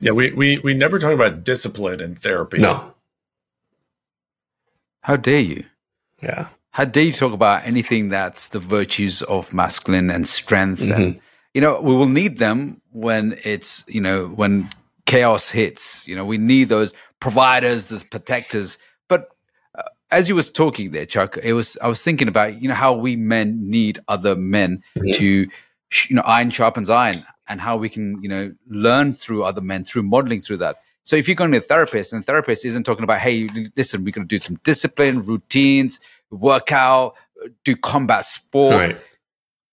Yeah, 0.00 0.12
we, 0.12 0.32
we, 0.32 0.58
we 0.60 0.74
never 0.74 0.98
talk 0.98 1.12
about 1.12 1.44
discipline 1.44 2.00
in 2.00 2.14
therapy. 2.14 2.58
No. 2.58 2.94
How 5.02 5.16
dare 5.16 5.40
you? 5.40 5.64
Yeah. 6.22 6.48
How 6.70 6.84
dare 6.86 7.04
you 7.04 7.12
talk 7.12 7.32
about 7.32 7.66
anything 7.66 8.08
that's 8.08 8.48
the 8.48 8.60
virtues 8.60 9.20
of 9.22 9.52
masculine 9.52 10.10
and 10.10 10.26
strength? 10.26 10.80
Mm-hmm. 10.80 10.92
And, 10.92 11.20
you 11.52 11.60
know, 11.60 11.80
we 11.80 11.94
will 11.94 12.06
need 12.06 12.38
them 12.38 12.80
when 12.92 13.38
it's, 13.44 13.84
you 13.88 14.00
know, 14.00 14.26
when 14.26 14.70
chaos 15.08 15.50
hits. 15.50 16.06
You 16.06 16.14
know, 16.14 16.24
we 16.24 16.38
need 16.38 16.68
those 16.68 16.92
providers, 17.18 17.88
those 17.88 18.04
protectors 18.04 18.78
But 19.08 19.28
as 20.10 20.28
you 20.28 20.34
was 20.34 20.50
talking 20.50 20.92
there, 20.92 21.06
Chuck, 21.06 21.38
it 21.42 21.52
was 21.52 21.76
I 21.82 21.88
was 21.88 22.02
thinking 22.02 22.28
about 22.28 22.60
you 22.62 22.68
know 22.68 22.74
how 22.74 22.92
we 22.94 23.16
men 23.16 23.70
need 23.70 23.98
other 24.08 24.36
men 24.36 24.82
mm-hmm. 24.96 25.12
to 25.18 25.26
you 26.08 26.16
know 26.16 26.22
iron 26.24 26.50
sharpens 26.50 26.90
iron, 26.90 27.24
and 27.48 27.60
how 27.60 27.76
we 27.76 27.88
can 27.88 28.22
you 28.22 28.28
know 28.28 28.54
learn 28.68 29.12
through 29.12 29.44
other 29.44 29.60
men 29.60 29.84
through 29.84 30.02
modeling 30.02 30.40
through 30.40 30.58
that. 30.58 30.76
So 31.02 31.16
if 31.16 31.26
you're 31.26 31.34
going 31.34 31.52
to 31.52 31.58
a 31.58 31.60
therapist, 31.60 32.12
and 32.12 32.22
the 32.22 32.26
therapist 32.26 32.66
isn't 32.66 32.84
talking 32.84 33.04
about, 33.04 33.18
hey, 33.20 33.48
listen, 33.76 34.04
we're 34.04 34.12
going 34.12 34.28
to 34.28 34.36
do 34.36 34.42
some 34.42 34.58
discipline, 34.62 35.24
routines, 35.24 36.00
workout, 36.30 37.16
do 37.64 37.74
combat 37.76 38.26
sport. 38.26 38.74
Right 38.74 38.98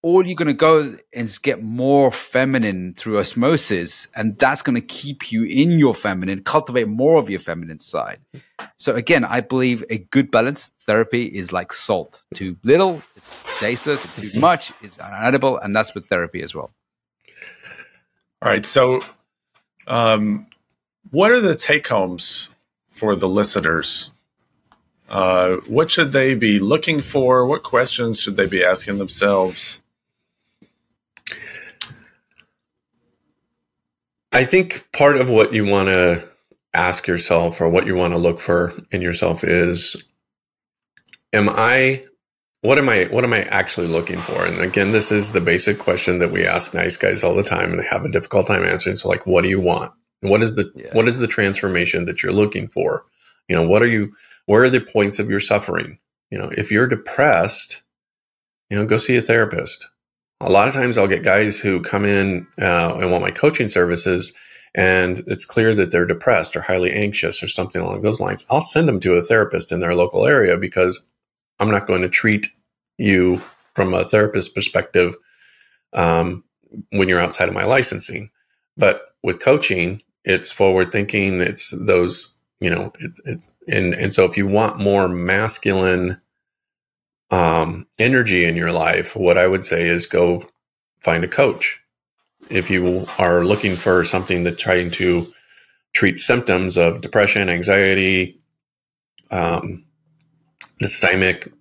all 0.06 0.24
you're 0.24 0.36
going 0.36 0.46
to 0.46 0.54
go 0.54 0.96
is 1.12 1.39
get 1.39 1.63
more 1.63 2.12
feminine 2.12 2.94
through 2.94 3.18
osmosis 3.18 4.08
and 4.15 4.38
that's 4.38 4.62
going 4.62 4.76
to 4.76 4.88
keep 5.02 5.32
you 5.32 5.44
in 5.46 5.72
your 5.72 5.96
feminine 5.96 6.44
cultivate 6.44 6.88
more 6.88 7.18
of 7.18 7.28
your 7.28 7.39
feminine 7.39 7.80
side. 7.80 8.20
So 8.78 8.94
again 8.94 9.26
i 9.26 9.41
believe 9.41 9.84
a 9.89 9.98
good 9.98 10.30
balance 10.30 10.72
therapy 10.82 11.26
is 11.26 11.52
like 11.52 11.74
salt. 11.74 12.24
Too 12.36 12.56
little 12.63 13.02
it's 13.15 13.41
tasteless 13.60 14.06
too 14.15 14.39
much 14.39 14.72
it's 14.84 15.00
unedible 15.00 15.60
and 15.63 15.76
that's 15.76 15.96
with 15.96 16.06
therapy 16.06 16.44
as 16.44 16.54
well. 16.54 16.70
All 18.44 18.52
right 18.52 18.63
so 18.63 19.02
um, 19.88 20.46
what 21.10 21.32
are 21.32 21.39
the 21.39 21.56
take 21.56 21.88
homes 21.88 22.52
for 22.89 23.15
the 23.15 23.28
listeners? 23.28 24.12
Uh, 25.10 25.58
what 25.68 25.89
should 25.89 26.12
they 26.12 26.36
be 26.36 26.60
looking 26.60 27.02
for? 27.02 27.48
What 27.48 27.63
questions 27.63 28.20
should 28.20 28.38
they 28.38 28.48
be 28.48 28.63
asking 28.63 29.00
themselves 29.00 29.82
I 34.36 34.44
think 34.44 34.86
part 34.92 35.15
of 35.15 35.29
what 35.29 35.54
you 35.54 35.65
want 35.65 35.88
to 35.88 36.27
ask 36.73 37.08
yourself 37.08 37.62
or 37.62 37.69
what 37.69 37.88
you 37.88 37.96
want 37.96 38.12
to 38.12 38.19
look 38.19 38.42
for 38.42 38.73
in 38.92 39.02
yourself 39.02 39.46
is 39.46 40.04
am 41.31 41.48
I 41.50 42.04
what 42.62 42.77
am 42.77 42.90
I 42.90 43.06
what 43.06 43.23
am 43.23 43.31
I 43.31 43.44
actually 43.44 43.88
looking 43.88 44.17
for? 44.19 44.46
And 44.46 44.60
again, 44.60 44.92
this 44.92 45.10
is 45.10 45.31
the 45.31 45.40
basic 45.40 45.79
question 45.79 46.19
that 46.19 46.31
we 46.31 46.46
ask 46.46 46.73
nice 46.73 46.98
guys 46.98 47.23
all 47.23 47.33
the 47.33 47.44
time 47.44 47.71
and 47.71 47.79
they 47.79 47.88
have 47.90 48.04
a 48.04 48.12
difficult 48.12 48.48
time 48.48 48.65
answering. 48.65 48.98
So 48.98 49.08
like 49.08 49.25
what 49.25 49.46
do 49.46 49.50
you 49.50 49.62
want? 49.62 49.94
What 50.19 50.44
is 50.44 50.56
the 50.56 50.69
yeah. 50.75 50.90
what 50.92 51.08
is 51.08 51.17
the 51.17 51.27
transformation 51.27 52.04
that 52.04 52.21
you're 52.21 52.33
looking 52.33 52.67
for? 52.67 53.06
You 53.48 53.56
know, 53.56 53.65
what 53.65 53.81
are 53.81 53.88
you 53.88 54.13
where 54.48 54.63
are 54.63 54.69
the 54.69 54.81
points 54.81 55.17
of 55.17 55.29
your 55.29 55.40
suffering? 55.40 55.98
You 56.29 56.40
know, 56.40 56.50
if 56.52 56.71
you're 56.71 56.88
depressed, 56.88 57.83
you 58.69 58.77
know, 58.77 58.86
go 58.86 58.98
see 58.98 59.15
a 59.15 59.21
therapist 59.21 59.88
a 60.46 60.52
lot 60.52 60.67
of 60.67 60.73
times 60.73 60.98
I'll 60.98 61.08
get 61.08 61.23
guys 61.23 61.60
who 61.60 61.81
come 61.81 62.06
in 62.06 62.48
uh, 62.62 62.98
and 63.00 63.12
want 63.12 63.23
my 63.23 63.31
coaching 63.31 63.67
services 63.67 64.33
and 64.75 65.23
it's 65.27 65.46
clear 65.46 65.73
that 65.73 65.91
they're 65.91 66.06
depressed 66.06 66.56
or 66.56 66.62
highly 66.62 66.91
anxious 66.91 67.41
or 67.41 67.48
something 67.48 67.81
along 67.81 68.02
those 68.02 68.19
lines, 68.19 68.46
I'll 68.52 68.62
send 68.62 68.89
them 68.89 69.00
to 69.00 69.13
a 69.13 69.21
therapist 69.21 69.71
in 69.71 69.79
their 69.79 69.96
local 69.96 70.27
area 70.27 70.58
because 70.58 71.10
I'm 71.60 71.71
not 71.71 71.87
going 71.87 72.02
to 72.02 72.10
treat 72.10 72.48
you 72.98 73.41
from 73.73 73.93
a 73.93 74.04
therapist 74.04 74.54
perspective 74.54 75.15
um, 75.93 76.43
when 76.91 77.08
you're 77.08 77.21
outside 77.21 77.48
of 77.48 77.56
my 77.56 77.63
licensing. 77.63 78.29
But 78.75 79.10
with 79.23 79.39
coaching, 79.41 80.02
it's 80.25 80.52
forward 80.52 80.91
thinking. 80.91 81.39
It's 81.39 81.73
those, 81.85 82.37
you 82.60 82.69
know, 82.69 82.91
it's, 83.00 83.21
it's 83.23 83.52
and 83.69 83.93
and 83.93 84.13
so 84.13 84.25
if 84.25 84.35
you 84.35 84.46
want 84.46 84.79
more 84.79 85.08
masculine 85.08 86.19
um, 87.32 87.88
energy 88.00 88.46
in 88.46 88.56
your 88.56 88.71
life, 88.71 89.15
what 89.15 89.38
I 89.38 89.48
would 89.48 89.65
say 89.65 89.88
is 89.88 90.06
go 90.06 90.46
find 91.00 91.23
a 91.23 91.28
coach 91.28 91.82
if 92.50 92.69
you 92.69 93.06
are 93.17 93.44
looking 93.44 93.76
for 93.76 94.04
something 94.04 94.44
that's 94.44 94.62
trying 94.62 94.92
to 94.92 95.28
treat 95.94 96.19
symptoms 96.19 96.78
of 96.78 97.02
depression, 97.02 97.50
anxiety, 97.50 98.40
um, 99.32 99.86
dysthymic, 100.82 101.52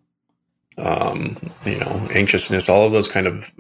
um, 0.76 1.36
you 1.64 1.78
know, 1.78 2.08
anxiousness, 2.12 2.68
all 2.68 2.86
of 2.86 2.92
those 2.92 3.08
kind 3.08 3.26
of 3.26 3.50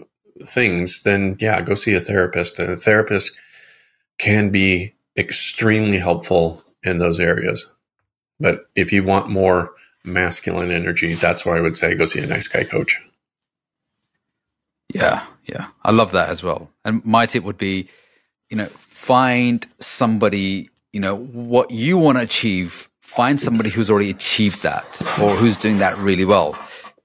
things, 0.42 1.02
then 1.02 1.36
yeah, 1.40 1.60
go 1.60 1.74
see 1.74 1.94
a 1.94 2.00
therapist. 2.00 2.58
And 2.58 2.70
a 2.70 2.76
therapist 2.76 3.32
can 4.18 4.50
be 4.50 4.94
extremely 5.16 5.98
helpful 5.98 6.62
in 6.82 6.98
those 6.98 7.20
areas. 7.20 7.70
But 8.40 8.66
if 8.74 8.92
you 8.92 9.04
want 9.04 9.28
more 9.28 9.72
masculine 10.04 10.70
energy, 10.70 11.14
that's 11.14 11.44
where 11.44 11.56
I 11.56 11.60
would 11.60 11.76
say 11.76 11.94
go 11.94 12.04
see 12.04 12.20
a 12.20 12.26
nice 12.26 12.48
guy 12.48 12.64
coach. 12.64 13.00
Yeah, 14.92 15.26
yeah. 15.44 15.68
I 15.82 15.90
love 15.90 16.12
that 16.12 16.28
as 16.28 16.42
well. 16.42 16.70
And 16.84 17.04
my 17.04 17.26
tip 17.26 17.42
would 17.44 17.58
be, 17.58 17.88
you 18.50 18.56
know, 18.56 18.66
find 18.66 19.66
somebody, 19.80 20.70
you 20.92 21.00
know, 21.00 21.16
what 21.16 21.70
you 21.70 21.98
want 21.98 22.18
to 22.18 22.22
achieve, 22.22 22.88
find 23.00 23.40
somebody 23.40 23.70
who's 23.70 23.90
already 23.90 24.10
achieved 24.10 24.62
that 24.62 25.02
or 25.20 25.30
who's 25.30 25.56
doing 25.56 25.78
that 25.78 25.96
really 25.98 26.24
well. 26.24 26.56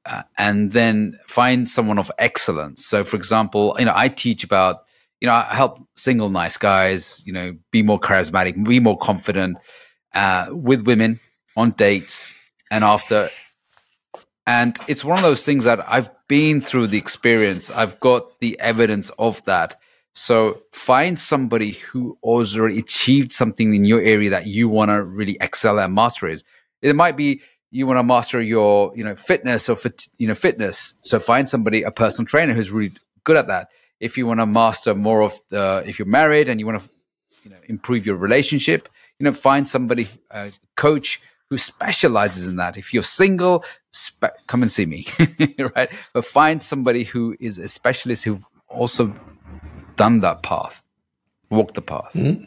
Uh, 0.05 0.23
and 0.37 0.71
then 0.71 1.19
find 1.27 1.69
someone 1.69 1.99
of 1.99 2.11
excellence. 2.17 2.85
So, 2.85 3.03
for 3.03 3.15
example, 3.15 3.75
you 3.79 3.85
know, 3.85 3.93
I 3.95 4.07
teach 4.07 4.43
about, 4.43 4.83
you 5.21 5.27
know, 5.27 5.33
I 5.33 5.43
help 5.43 5.79
single 5.95 6.29
nice 6.29 6.57
guys, 6.57 7.21
you 7.25 7.33
know, 7.33 7.55
be 7.71 7.83
more 7.83 7.99
charismatic, 7.99 8.63
be 8.63 8.79
more 8.79 8.97
confident 8.97 9.57
uh, 10.13 10.47
with 10.51 10.85
women 10.85 11.19
on 11.55 11.71
dates 11.71 12.33
and 12.69 12.83
after 12.83 13.29
and 14.49 14.77
it's 14.87 15.05
one 15.05 15.17
of 15.17 15.23
those 15.23 15.43
things 15.43 15.65
that 15.65 15.79
I've 15.87 16.09
been 16.27 16.59
through 16.59 16.87
the 16.87 16.97
experience. 16.97 17.69
I've 17.69 17.99
got 17.99 18.39
the 18.39 18.59
evidence 18.59 19.11
of 19.19 19.45
that. 19.45 19.75
So 20.13 20.63
find 20.71 21.19
somebody 21.19 21.73
who 21.73 22.17
has 22.23 22.57
already 22.57 22.79
achieved 22.79 23.31
something 23.31 23.75
in 23.75 23.85
your 23.85 24.01
area 24.01 24.31
that 24.31 24.47
you 24.47 24.67
want 24.67 24.89
to 24.89 25.03
really 25.03 25.37
excel 25.39 25.77
and 25.77 25.93
master 25.93 26.27
is. 26.27 26.43
It 26.81 26.95
might 26.95 27.15
be 27.15 27.41
you 27.69 27.85
want 27.85 27.99
to 27.99 28.03
master 28.03 28.41
your, 28.41 28.91
you 28.95 29.03
know, 29.03 29.13
fitness 29.13 29.69
or 29.69 29.75
fit, 29.75 30.07
you 30.17 30.27
know, 30.27 30.33
fitness. 30.33 30.95
So 31.03 31.19
find 31.19 31.47
somebody, 31.47 31.83
a 31.83 31.91
personal 31.91 32.27
trainer 32.27 32.53
who's 32.53 32.71
really 32.71 32.93
good 33.23 33.37
at 33.37 33.47
that. 33.47 33.69
If 33.99 34.17
you 34.17 34.25
want 34.25 34.39
to 34.39 34.47
master 34.47 34.95
more 34.95 35.21
of 35.21 35.39
the, 35.49 35.83
if 35.85 35.99
you're 35.99 36.07
married 36.07 36.49
and 36.49 36.59
you 36.59 36.65
want 36.65 36.81
to, 36.81 36.89
you 37.43 37.51
know, 37.51 37.57
improve 37.67 38.05
your 38.05 38.15
relationship, 38.15 38.89
you 39.19 39.25
know, 39.25 39.33
find 39.33 39.67
somebody, 39.67 40.07
a 40.31 40.51
coach 40.75 41.21
who 41.49 41.57
specializes 41.57 42.47
in 42.47 42.57
that. 42.57 42.77
If 42.77 42.93
you're 42.93 43.03
single, 43.03 43.63
spe- 43.91 44.37
come 44.47 44.61
and 44.61 44.69
see 44.69 44.85
me, 44.85 45.07
right? 45.75 45.91
But 46.13 46.25
find 46.25 46.61
somebody 46.61 47.03
who 47.03 47.35
is 47.39 47.57
a 47.57 47.67
specialist 47.67 48.23
who've 48.23 48.45
also 48.67 49.13
done 49.95 50.19
that 50.21 50.43
path, 50.43 50.83
walked 51.49 51.75
the 51.75 51.81
path. 51.81 52.11
Mm-hmm. 52.13 52.43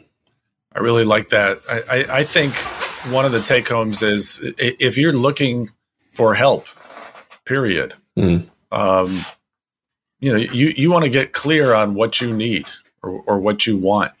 I 0.75 0.79
really 0.79 1.05
like 1.05 1.29
that. 1.29 1.59
I, 1.69 1.81
I, 1.89 2.05
I 2.19 2.23
think 2.23 2.53
one 3.13 3.25
of 3.25 3.31
the 3.31 3.41
take 3.41 3.69
homes 3.69 4.01
is 4.01 4.39
if 4.57 4.97
you're 4.97 5.13
looking 5.13 5.69
for 6.11 6.33
help, 6.33 6.67
period. 7.45 7.93
Mm. 8.17 8.45
Um, 8.71 9.19
you 10.19 10.31
know, 10.31 10.39
you, 10.39 10.73
you 10.75 10.91
want 10.91 11.03
to 11.03 11.09
get 11.09 11.33
clear 11.33 11.73
on 11.73 11.93
what 11.93 12.21
you 12.21 12.33
need 12.33 12.65
or, 13.03 13.21
or 13.27 13.39
what 13.39 13.67
you 13.67 13.77
want. 13.77 14.13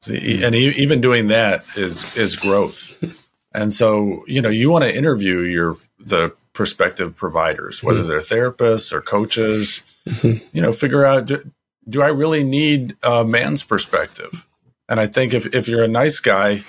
So, 0.00 0.14
and 0.14 0.54
even 0.54 1.00
doing 1.00 1.28
that 1.28 1.64
is 1.76 2.16
is 2.16 2.36
growth. 2.36 2.98
And 3.54 3.72
so, 3.72 4.24
you 4.26 4.40
know, 4.40 4.48
you 4.48 4.70
want 4.70 4.84
to 4.84 4.96
interview 4.96 5.40
your 5.40 5.76
the 5.98 6.34
prospective 6.52 7.16
providers, 7.16 7.82
whether 7.82 8.00
mm-hmm. 8.00 8.08
they're 8.08 8.20
therapists 8.20 8.92
or 8.92 9.00
coaches. 9.00 9.82
Mm-hmm. 10.06 10.44
You 10.52 10.62
know, 10.62 10.72
figure 10.72 11.04
out 11.04 11.26
do, 11.26 11.50
do, 11.88 12.02
I 12.02 12.08
really 12.08 12.44
need 12.44 12.96
a 13.02 13.24
man's 13.24 13.62
perspective? 13.62 14.46
And 14.88 14.98
I 14.98 15.06
think 15.06 15.34
if 15.34 15.54
if 15.54 15.68
you're 15.68 15.84
a 15.84 15.88
nice 15.88 16.20
guy, 16.20 16.64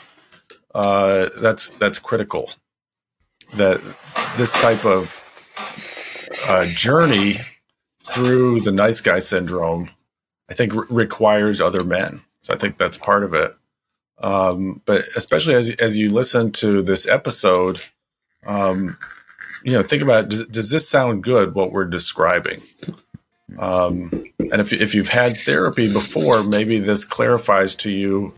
uh, 0.76 1.30
that's 1.38 1.70
that's 1.70 2.00
critical. 2.00 2.52
That 3.56 3.82
this 4.38 4.54
type 4.54 4.86
of 4.86 5.24
uh, 6.48 6.66
journey 6.68 7.36
through 8.04 8.62
the 8.62 8.72
nice 8.72 9.02
guy 9.02 9.20
syndrome, 9.20 9.90
I 10.50 10.54
think 10.54 10.74
re- 10.74 10.86
requires 10.90 11.62
other 11.62 11.84
men. 11.84 12.22
So 12.40 12.54
I 12.54 12.58
think 12.58 12.78
that's 12.78 12.98
part 12.98 13.24
of 13.24 13.34
it. 13.34 13.54
Um, 14.20 14.82
but 14.86 15.08
especially 15.16 15.56
as 15.56 15.72
as 15.72 15.98
you 15.98 16.10
listen 16.10 16.52
to 16.54 16.82
this 16.82 17.08
episode, 17.08 17.82
um, 18.46 18.98
you 19.64 19.74
know, 19.74 19.84
think 19.84 20.04
about 20.04 20.30
does, 20.30 20.46
does 20.48 20.70
this 20.70 20.88
sound 20.88 21.24
good? 21.24 21.56
What 21.56 21.72
we're 21.72 21.86
describing, 21.86 22.62
um, 23.60 24.12
and 24.40 24.62
if 24.62 24.72
if 24.72 24.96
you've 24.96 25.10
had 25.10 25.38
therapy 25.38 25.92
before, 25.92 26.44
maybe 26.44 26.80
this 26.80 27.06
clarifies 27.06 27.76
to 27.78 27.90
you 27.90 28.34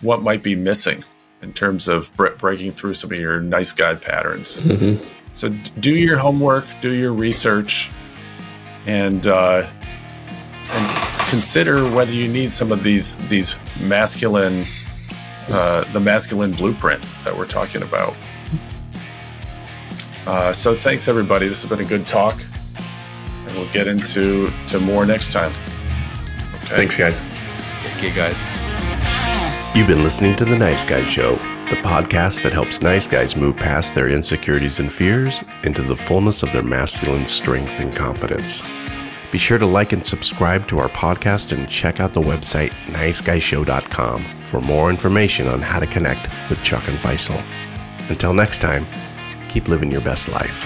what 0.00 0.22
might 0.22 0.42
be 0.42 0.54
missing 0.54 1.04
in 1.42 1.52
terms 1.52 1.88
of 1.88 2.12
breaking 2.38 2.72
through 2.72 2.94
some 2.94 3.12
of 3.12 3.18
your 3.18 3.40
nice 3.40 3.72
guy 3.72 3.94
patterns. 3.94 4.60
Mm-hmm. 4.60 5.04
So 5.32 5.50
do 5.80 5.94
your 5.94 6.16
homework, 6.16 6.64
do 6.80 6.92
your 6.92 7.12
research, 7.12 7.90
and 8.86 9.26
uh, 9.26 9.68
and 10.70 11.28
consider 11.28 11.88
whether 11.90 12.12
you 12.12 12.28
need 12.28 12.52
some 12.52 12.72
of 12.72 12.82
these 12.82 13.16
these 13.28 13.54
masculine 13.82 14.66
uh, 15.48 15.84
the 15.92 16.00
masculine 16.00 16.52
blueprint 16.52 17.02
that 17.24 17.36
we're 17.36 17.46
talking 17.46 17.82
about. 17.82 18.14
Uh, 20.26 20.52
so 20.52 20.74
thanks 20.74 21.08
everybody. 21.08 21.48
This 21.48 21.62
has 21.62 21.70
been 21.70 21.84
a 21.84 21.88
good 21.88 22.06
talk, 22.06 22.38
and 23.46 23.56
we'll 23.56 23.70
get 23.70 23.86
into 23.86 24.50
to 24.66 24.78
more 24.78 25.06
next 25.06 25.32
time. 25.32 25.52
Okay. 26.64 26.76
Thanks, 26.76 26.96
guys. 26.96 27.20
Thank 27.80 28.02
you, 28.02 28.12
guys. 28.12 28.38
You've 29.74 29.86
been 29.86 30.02
listening 30.02 30.34
to 30.36 30.44
the 30.44 30.56
Nice 30.56 30.84
Guy 30.84 31.06
Show, 31.08 31.36
the 31.70 31.80
podcast 31.82 32.42
that 32.42 32.52
helps 32.52 32.82
nice 32.82 33.06
guys 33.06 33.36
move 33.36 33.56
past 33.56 33.94
their 33.94 34.08
insecurities 34.08 34.80
and 34.80 34.92
fears 34.92 35.40
into 35.64 35.82
the 35.82 35.96
fullness 35.96 36.42
of 36.42 36.52
their 36.52 36.62
masculine 36.62 37.26
strength 37.26 37.70
and 37.78 37.94
confidence. 37.94 38.62
Be 39.30 39.38
sure 39.38 39.58
to 39.58 39.66
like 39.66 39.92
and 39.92 40.04
subscribe 40.04 40.66
to 40.68 40.78
our 40.78 40.88
podcast 40.88 41.52
and 41.52 41.68
check 41.68 42.00
out 42.00 42.14
the 42.14 42.20
website 42.20 42.70
niceguyshow.com 42.86 44.20
for 44.20 44.60
more 44.60 44.88
information 44.88 45.46
on 45.48 45.60
how 45.60 45.78
to 45.78 45.86
connect 45.86 46.28
with 46.48 46.62
Chuck 46.62 46.88
and 46.88 46.98
Faisal. 46.98 47.44
Until 48.08 48.32
next 48.32 48.60
time, 48.60 48.86
keep 49.50 49.68
living 49.68 49.92
your 49.92 50.00
best 50.00 50.28
life. 50.28 50.64